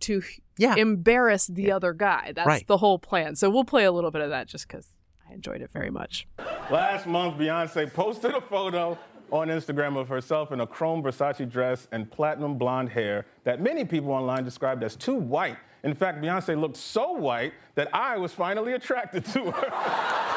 [0.01, 0.21] to
[0.57, 0.75] Yeah.
[0.75, 2.33] embarrass the other guy.
[2.35, 2.67] That's Right.
[2.67, 3.35] the whole plan.
[3.35, 4.93] So we'll play a little bit of that just because
[5.29, 6.27] I enjoyed it very much.
[6.69, 8.97] Last month, Beyonce posted a photo
[9.31, 13.83] on Instagram of herself in a chrome Versace dress and platinum blonde hair that many
[13.83, 15.57] people online described as too white.
[15.83, 19.69] In fact, Beyonce looked so white that I was finally attracted to her.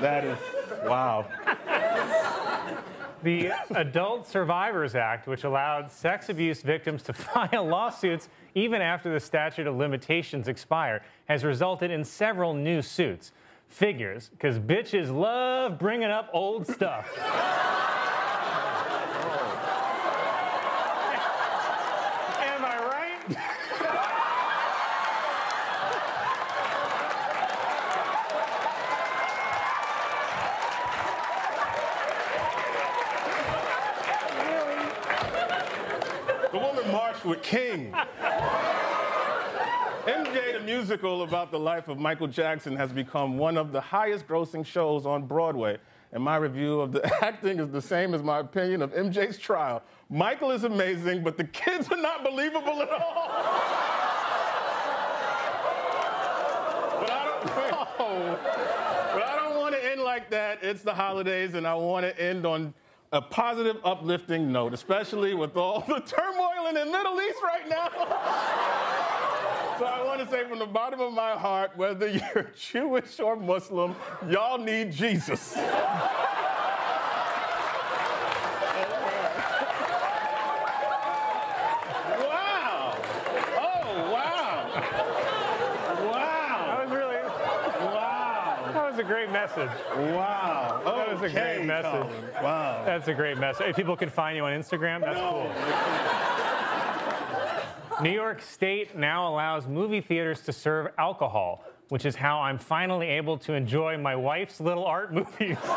[0.00, 0.38] that is,
[0.84, 1.26] wow.
[3.24, 9.18] The Adult Survivors Act, which allowed sex abuse victims to file lawsuits even after the
[9.18, 13.32] statute of limitations expired, has resulted in several new suits.
[13.68, 17.10] Figures, because bitches love bringing up old stuff.
[22.38, 23.54] Am I right?
[36.52, 36.58] The
[37.24, 37.92] with King.
[40.06, 44.26] MJ, the musical about the life of Michael Jackson, has become one of the highest
[44.26, 45.78] grossing shows on Broadway.
[46.12, 49.82] And my review of the acting is the same as my opinion of MJ's trial.
[50.10, 53.30] Michael is amazing, but the kids are not believable at all.
[57.00, 57.44] but I don't,
[59.14, 60.58] but I don't want to end like that.
[60.62, 62.74] It's the holidays, and I want to end on
[63.14, 67.88] a positive, uplifting note, especially with all the turmoil in the Middle East right now.
[69.78, 73.36] so I want to say from the bottom of my heart, whether you're Jewish or
[73.36, 73.94] Muslim,
[74.28, 75.54] y'all need Jesus.
[75.54, 75.62] wow.
[83.56, 84.72] Oh, wow.
[86.10, 86.66] Wow.
[86.66, 87.22] That was really.
[87.94, 88.70] Wow.
[88.72, 89.70] That was a great message.
[89.96, 90.80] Wow.
[90.84, 91.90] That was a Okay, great message.
[91.92, 92.24] Colin.
[92.42, 92.82] Wow.
[92.86, 93.66] That's a great message.
[93.68, 95.50] If people can find you on Instagram, that's cool.
[98.02, 103.08] New York State now allows movie theaters to serve alcohol, which is how I'm finally
[103.08, 105.58] able to enjoy my wife's little art movies.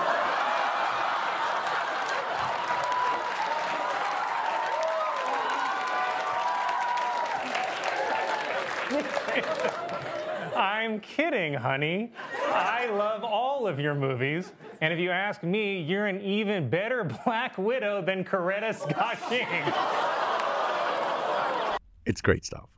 [10.55, 12.11] I'm kidding, honey.
[12.57, 14.51] I love all of your movies.
[14.81, 19.47] And if you ask me, you're an even better Black Widow than Coretta Scott King.
[22.05, 22.69] It's great stuff.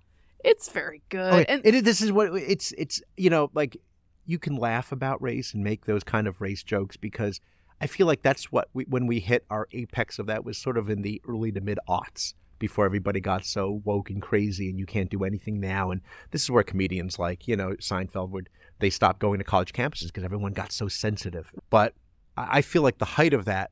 [0.43, 1.33] It's very good.
[1.33, 3.77] Oh, and it, this is what it's it's you know like
[4.25, 7.41] you can laugh about race and make those kind of race jokes because
[7.81, 10.77] I feel like that's what we when we hit our apex of that was sort
[10.77, 14.77] of in the early to mid aughts before everybody got so woke and crazy and
[14.77, 16.01] you can't do anything now and
[16.31, 18.49] this is where comedians like you know Seinfeld would
[18.79, 21.93] they stopped going to college campuses because everyone got so sensitive but
[22.37, 23.71] I feel like the height of that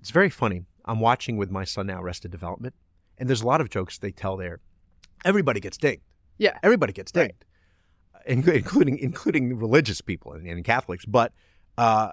[0.00, 2.74] it's very funny I'm watching with my son now Arrested Development
[3.18, 4.60] and there's a lot of jokes they tell there
[5.24, 6.02] everybody gets dinged
[6.38, 7.44] yeah, everybody gets dinged,
[8.26, 11.04] in- including including religious people and, and Catholics.
[11.04, 11.32] But
[11.78, 12.12] uh,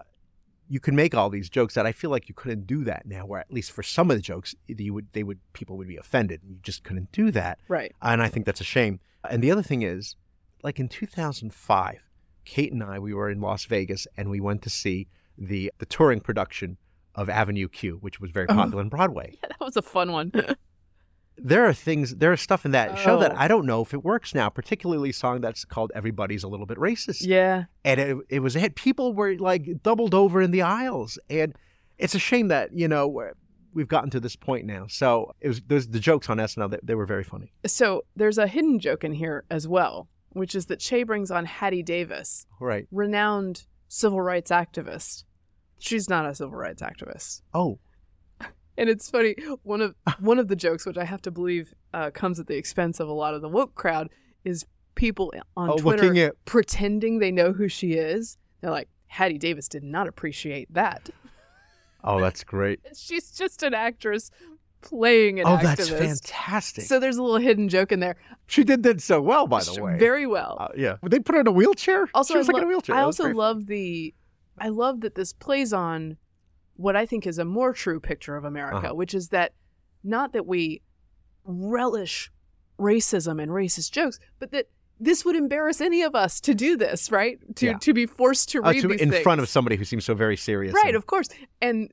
[0.68, 3.26] you can make all these jokes that I feel like you couldn't do that now.
[3.26, 5.98] Where at least for some of the jokes, you would they would people would be
[5.98, 7.60] offended, and you just couldn't do that.
[7.68, 7.94] Right.
[8.02, 9.00] And I think that's a shame.
[9.30, 10.16] And the other thing is,
[10.64, 12.00] like in 2005,
[12.46, 15.86] Kate and I we were in Las Vegas and we went to see the the
[15.86, 16.78] touring production
[17.16, 18.56] of Avenue Q, which was very Oh.
[18.56, 20.32] popular on Broadway Yeah, that was a fun one.
[21.38, 23.36] there are things there is stuff in that show that Oh.
[23.38, 26.66] I don't know if it works now, particularly a song that's called Everybody's a Little
[26.66, 27.26] Bit Racist.
[27.26, 27.66] yeah.
[27.84, 28.76] And it, it was a hit.
[28.76, 31.18] People were like doubled over in the aisles.
[31.30, 31.56] And
[31.98, 33.34] it's a shame that, you know, we're-
[33.74, 34.86] we've gotten to this point now.
[34.88, 37.54] So it was those the jokes on SNL they, they were very funny.
[37.66, 41.46] So there's a hidden joke in here as well, which is that Che brings on
[41.46, 42.88] Hattie Davis, Right.
[42.92, 45.24] renowned civil rights activist.
[45.80, 47.42] She's not a civil rights activist.
[47.54, 47.80] Oh.
[48.78, 49.36] And it's funny.
[49.64, 52.56] One of one of the jokes, which I have to believe uh, comes at the
[52.56, 54.10] expense of a lot of the woke crowd,
[54.46, 54.66] is
[54.96, 58.38] people on Oh, Twitter looking at- pretending they know who she is.
[58.62, 61.10] They're like, Hattie Davis did not appreciate that.
[62.04, 62.80] Oh, that's great.
[62.96, 64.32] She's just an actress
[64.82, 65.62] playing an oh, activist.
[65.64, 66.84] that's fantastic.
[66.86, 68.16] So there's a little hidden joke in there.
[68.48, 69.98] she did that so well, by the way.
[69.98, 70.58] Very well.
[70.60, 70.98] Uh, yeah.
[71.04, 72.08] They put her in a wheelchair?
[72.14, 72.96] Also, she was I, like in a wheelchair.
[72.96, 74.14] I That also love the,
[74.58, 76.18] I love that this plays on
[76.76, 78.96] what I think is a more true picture of America, Uh-huh.
[78.96, 79.54] which is that
[80.04, 80.82] not that we
[81.46, 82.32] relish
[82.80, 84.68] racism and racist jokes, but that
[85.00, 87.40] this would embarrass any of us to do this, right?
[87.58, 87.78] To Yeah.
[87.80, 89.24] to be forced to Uh, read to- these in things.
[89.24, 90.74] front of somebody who seems so very serious.
[90.74, 90.88] right?
[90.88, 91.28] and- Of course,
[91.62, 91.92] and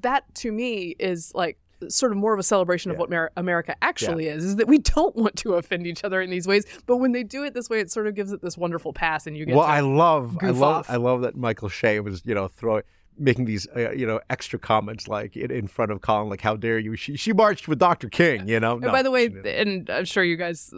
[0.00, 1.58] that to me is like
[1.88, 4.78] sort of more of a celebration of what Mer- America actually is is that we
[4.94, 7.68] don't want to offend each other in these ways but when they do it this
[7.68, 9.80] way it sort of gives it this wonderful pass and you get well, to I
[9.80, 10.90] love, I love, off.
[10.90, 12.82] I love that Michael Che was, you know, throwing,
[13.18, 16.56] making these, uh, you know, extra comments like in, in front of Colin, like, "How
[16.56, 16.96] dare you?
[16.96, 18.08] She, she marched with Dr.
[18.08, 18.72] King," you know.
[18.74, 20.72] And by the way, and I'm sure you guys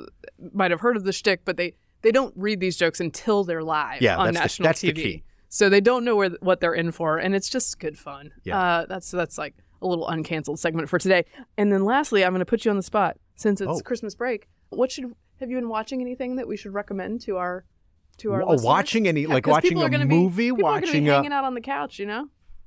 [0.53, 3.63] might have heard of the shtick, but they they don't read these jokes until they're
[3.63, 4.95] live Yeah, on the- national the TV.
[4.95, 5.23] key.
[5.49, 8.33] So they don't know where what they're in for, and it's just good fun.
[8.45, 8.59] Yeah.
[8.61, 11.25] Uh, that's that's like a little uncanceled segment for today.
[11.57, 13.81] And then lastly, I'm going to put you on the spot since it's Oh.
[13.81, 14.49] Christmas break.
[14.71, 17.65] What should have you been watching anything that we should recommend to our
[18.19, 18.65] to our Oh, listeners?
[18.65, 21.33] watching any- Yeah, like watching a be- movie, people are gonna be watching a- hanging
[21.33, 22.27] out on the couch, you know.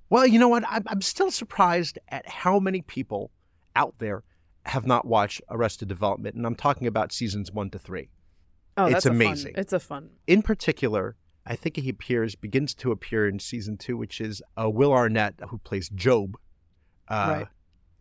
[0.09, 0.63] Well, you know what?
[0.69, 3.31] I'm, I'm still surprised at how many people
[3.75, 4.23] out there
[4.65, 8.09] have not watched Arrested Development, and I'm talking about seasons one to three.
[8.77, 9.53] Oh, it's that's a fun- amazing.
[9.57, 10.11] it's a fun.
[10.27, 14.69] In particular, I think he appears, begins to appear in season two, which is uh,
[14.69, 16.37] Will Arnett, who plays Gob,
[17.11, 17.47] uh, Right.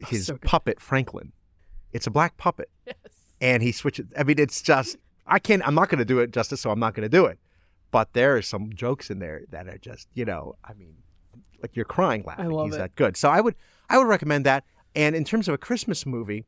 [0.09, 1.33] His so puppet Franklin.
[1.93, 2.97] It's a black puppet, Yes.
[3.41, 4.07] and he switches.
[4.17, 4.97] I mean, it's just
[5.27, 5.67] I can't.
[5.67, 7.39] I'm not going to do it justice, so I'm not going to do it.
[7.91, 10.95] But there are some jokes in there that are just, you know, I mean,
[11.61, 12.49] like you're crying laughing.
[12.51, 12.79] love He's it.
[12.79, 13.17] that good.
[13.17, 13.57] So I would,
[13.91, 14.65] I would recommend that.
[14.95, 16.47] And in terms of a Christmas movie,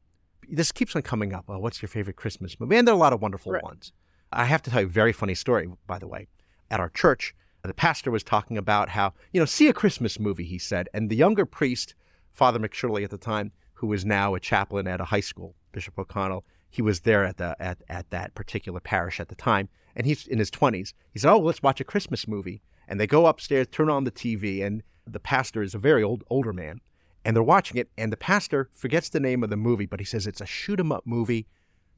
[0.48, 1.44] this keeps on coming up.
[1.48, 2.76] Well, what's your favorite Christmas movie?
[2.76, 3.62] And there are a lot of wonderful Right.
[3.62, 3.92] ones.
[4.32, 6.28] I have to tell you a very funny story, by the way.
[6.70, 10.44] At our church, the pastor was talking about how, you know, see a Christmas movie,
[10.44, 10.88] he said.
[10.94, 11.94] And the younger priest,
[12.33, 15.99] Father McShirley at the time, who is now a chaplain at a high school, Bishop
[15.99, 19.68] O'Connell, he was there at the at, at that particular parish at the time.
[19.95, 20.95] And he's in his 20s.
[21.12, 22.62] He said, Oh, let's watch a Christmas movie.
[22.89, 26.24] And they go upstairs, turn on the TV, and the pastor is a very old
[26.30, 26.80] older man.
[27.24, 30.07] And they're watching it, and the pastor forgets the name of the movie, but he
[30.07, 31.47] says it's a shoot 'em up movie,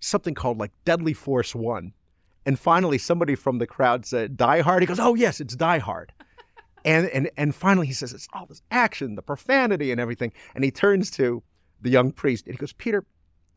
[0.01, 1.95] something called like Deadly Force One.
[2.45, 4.83] And finally, somebody from the crowd said, Die Hard.
[4.83, 6.13] He goes, Oh, yes, it's Die Hard.
[6.85, 10.33] And, and, and finally, he says, It's all this action, the profanity, and everything.
[10.55, 11.43] And he turns to
[11.81, 13.05] the young priest and he goes, Peter,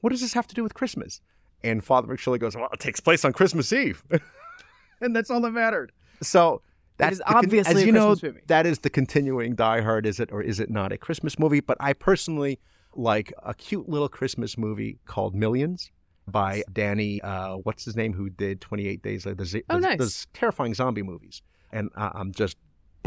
[0.01, 1.21] what does this have to do with Christmas?
[1.63, 4.03] And Father McShirley goes, Well, it takes place on Christmas Eve.
[5.01, 5.91] and that's all that mattered.
[6.21, 6.61] So
[6.97, 8.39] that's is the obviously as a you know, movie.
[8.47, 10.05] that is the continuing Die Hard.
[10.05, 11.59] Is it or is it not a Christmas movie?
[11.59, 12.59] But I personally
[12.95, 15.91] like a cute little Christmas movie called Millions
[16.27, 17.21] by Danny.
[17.21, 18.13] Uh, what's his name?
[18.13, 19.43] Who did Twenty Eight Days Later?
[19.43, 19.97] The, Oh, the- nice.
[19.99, 21.41] those terrifying zombie movies.
[21.71, 22.57] And I I'm just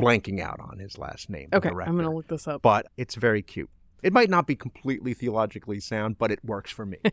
[0.00, 1.48] blanking out on his last name.
[1.52, 2.62] Okay, I'm gonna look this up.
[2.62, 3.70] But it's very cute.
[4.02, 6.98] It might not be completely theologically sound, but it works for me.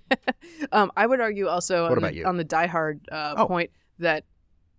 [0.72, 2.26] Um, I would argue also What on, about the, you?
[2.26, 3.48] on the Die Hard uh, Oh.
[3.48, 3.70] point
[4.00, 4.24] that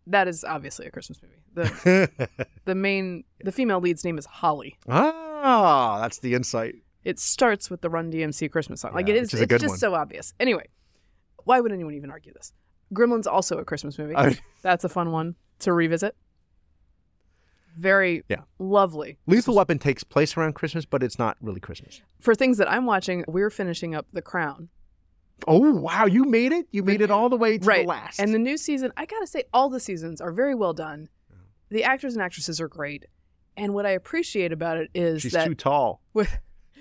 [0.06, 1.34] that is obviously a Christmas movie.
[1.54, 2.28] The
[2.64, 4.76] the main the female lead's name is Holly.
[4.88, 6.76] ah, that's the insight.
[7.04, 8.92] It starts with the Run DMC Christmas song.
[8.94, 9.78] like Yeah, it which is, is it's just one.
[9.78, 10.32] so obvious.
[10.40, 10.66] Anyway,
[11.44, 12.52] why would anyone even argue this?
[12.94, 14.16] Gremlins also a Christmas movie.
[14.16, 16.16] I- That's a fun one to revisit.
[17.78, 18.42] Very Yeah.
[18.58, 19.18] lovely.
[19.26, 22.02] Lethal Weapon takes place around Christmas, but it's not really Christmas.
[22.20, 24.68] For things that I'm watching, we're finishing up The Crown.
[25.46, 26.66] Oh wow, you made it!
[26.72, 27.82] You made it all the way to right.
[27.82, 28.18] the last.
[28.18, 31.08] And the new season, I gotta say, all the seasons are very well done.
[31.70, 33.04] The actors and actresses are great.
[33.56, 36.00] And what I appreciate about it is She's that too tall.
[36.12, 36.38] with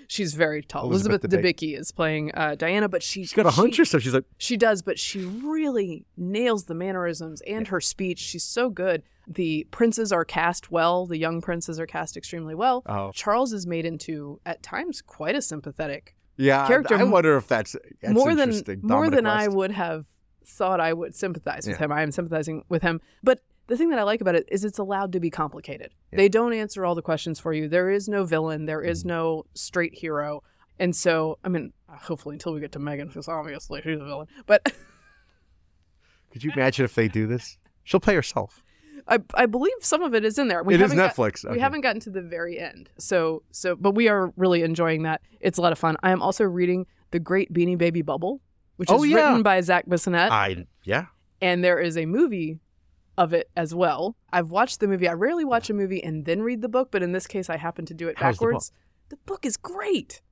[0.08, 0.86] she's very tall.
[0.86, 1.78] Elizabeth Elizabeth, Debicki.
[1.78, 4.00] Is playing uh, Diana, but she, She's got a hunch she- or so.
[4.00, 8.18] She's like, She does, but she really nails the mannerisms and her speech.
[8.18, 9.04] She's so good.
[9.28, 11.06] The princes are cast well.
[11.06, 12.82] The young princes are cast extremely well.
[12.86, 13.12] Oh.
[13.14, 16.66] Charles is made into at times quite a sympathetic yeah.
[16.66, 16.96] character.
[16.96, 18.80] I wonder if that's, that's more than interesting.
[18.82, 20.06] more Dominic than I would have
[20.46, 21.84] thought I would sympathize with Yeah.
[21.84, 21.92] him.
[21.92, 24.78] I am sympathizing with him, but the thing that I like about it is it's
[24.78, 25.92] allowed to be complicated.
[26.12, 27.68] They don't answer all the questions for you.
[27.68, 28.66] There is no villain.
[28.66, 29.08] There is Mm-hmm.
[29.08, 30.42] no straight hero.
[30.80, 34.26] And so, I mean, hopefully until we get to Meghan, because obviously she's a villain.
[34.46, 34.72] But
[36.30, 37.58] Could you imagine if they do this?
[37.84, 38.62] She'll play herself.
[39.06, 40.62] I, I believe some of it is in there.
[40.62, 42.90] We It is haven't got- Netflix, we haven't gotten to the very end.
[42.98, 45.22] So so but we are really enjoying that.
[45.40, 45.96] It's a lot of fun.
[46.02, 48.40] I am also reading The Great Beanie Baby Bubble,
[48.76, 49.28] which Oh, is yeah.
[49.28, 50.30] written by Zac Bissonnette.
[50.30, 51.06] I yeah.
[51.40, 52.60] and there is a movie
[53.18, 54.16] of it as well.
[54.32, 55.08] I've watched the movie.
[55.08, 57.56] I rarely watch a movie and then read the book, but in this case I
[57.58, 58.50] happen to do it How's the book?
[58.52, 58.72] backwards.
[59.10, 59.44] The book?
[59.44, 60.22] is great.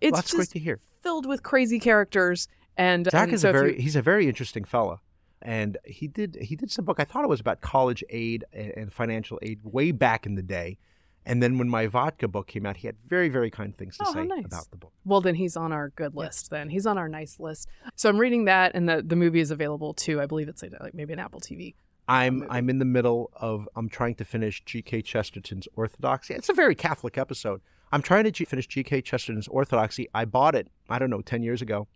[0.00, 0.80] It's Well, just great to hear.
[1.02, 4.28] filled with crazy characters and Zac and is so a very you- he's a very
[4.28, 5.00] interesting fella,
[5.40, 7.00] and he did he did some book.
[7.00, 10.76] I thought it was about college aid and, financial aid way back in the day,
[11.24, 14.04] and then when my vodka book came out, he had very very kind things to
[14.06, 14.44] Oh, say nice.
[14.44, 14.92] about the book.
[15.06, 16.50] Well, then he's on our good list.
[16.50, 17.68] Then he's on our nice list.
[17.94, 20.20] So I'm reading that, and the the movie is available too.
[20.20, 21.74] I believe it's like maybe an Apple TV.
[22.08, 25.02] I'm I'm in the middle of I'm trying to finish G.K.
[25.02, 26.34] Chesterton's Orthodoxy.
[26.34, 27.60] It's a very Catholic episode.
[27.92, 29.02] I'm trying to G- finish G.K.
[29.02, 30.08] Chesterton's Orthodoxy.
[30.14, 31.88] I bought it I don't know ten years ago,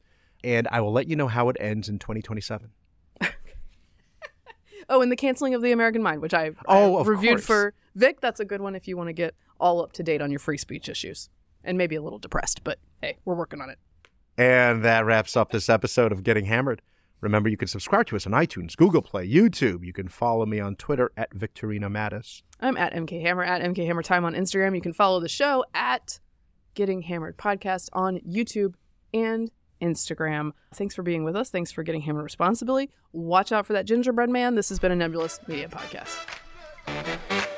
[0.42, 2.70] and I will let you know how it ends in 2027.
[4.88, 7.46] Oh, and the canceling of the American Mind, which I, Oh, I reviewed course.
[7.46, 8.20] for Vic.
[8.20, 10.40] That's a good one if you want to get all up to date on your
[10.40, 11.28] free speech issues,
[11.62, 12.64] and maybe a little depressed.
[12.64, 13.78] But hey, we're working on it.
[14.36, 16.82] And that wraps up this episode of Getting Hammered.
[17.20, 19.84] Remember, you can subscribe to us on iTunes, Google Play, YouTube.
[19.84, 22.42] You can follow me on Twitter at Victorino Matus.
[22.60, 24.74] I'm at MK Hammer at MK Hammer Time on Instagram.
[24.74, 26.20] You can follow the show at
[26.74, 28.74] Getting Hammered Podcast on YouTube
[29.12, 29.50] and
[29.82, 30.52] Instagram.
[30.74, 31.50] Thanks for being with us.
[31.50, 32.90] Thanks for getting hammered responsibly.
[33.12, 34.54] Watch out for that gingerbread man.
[34.54, 37.49] This has been a Nebulous Media Podcast.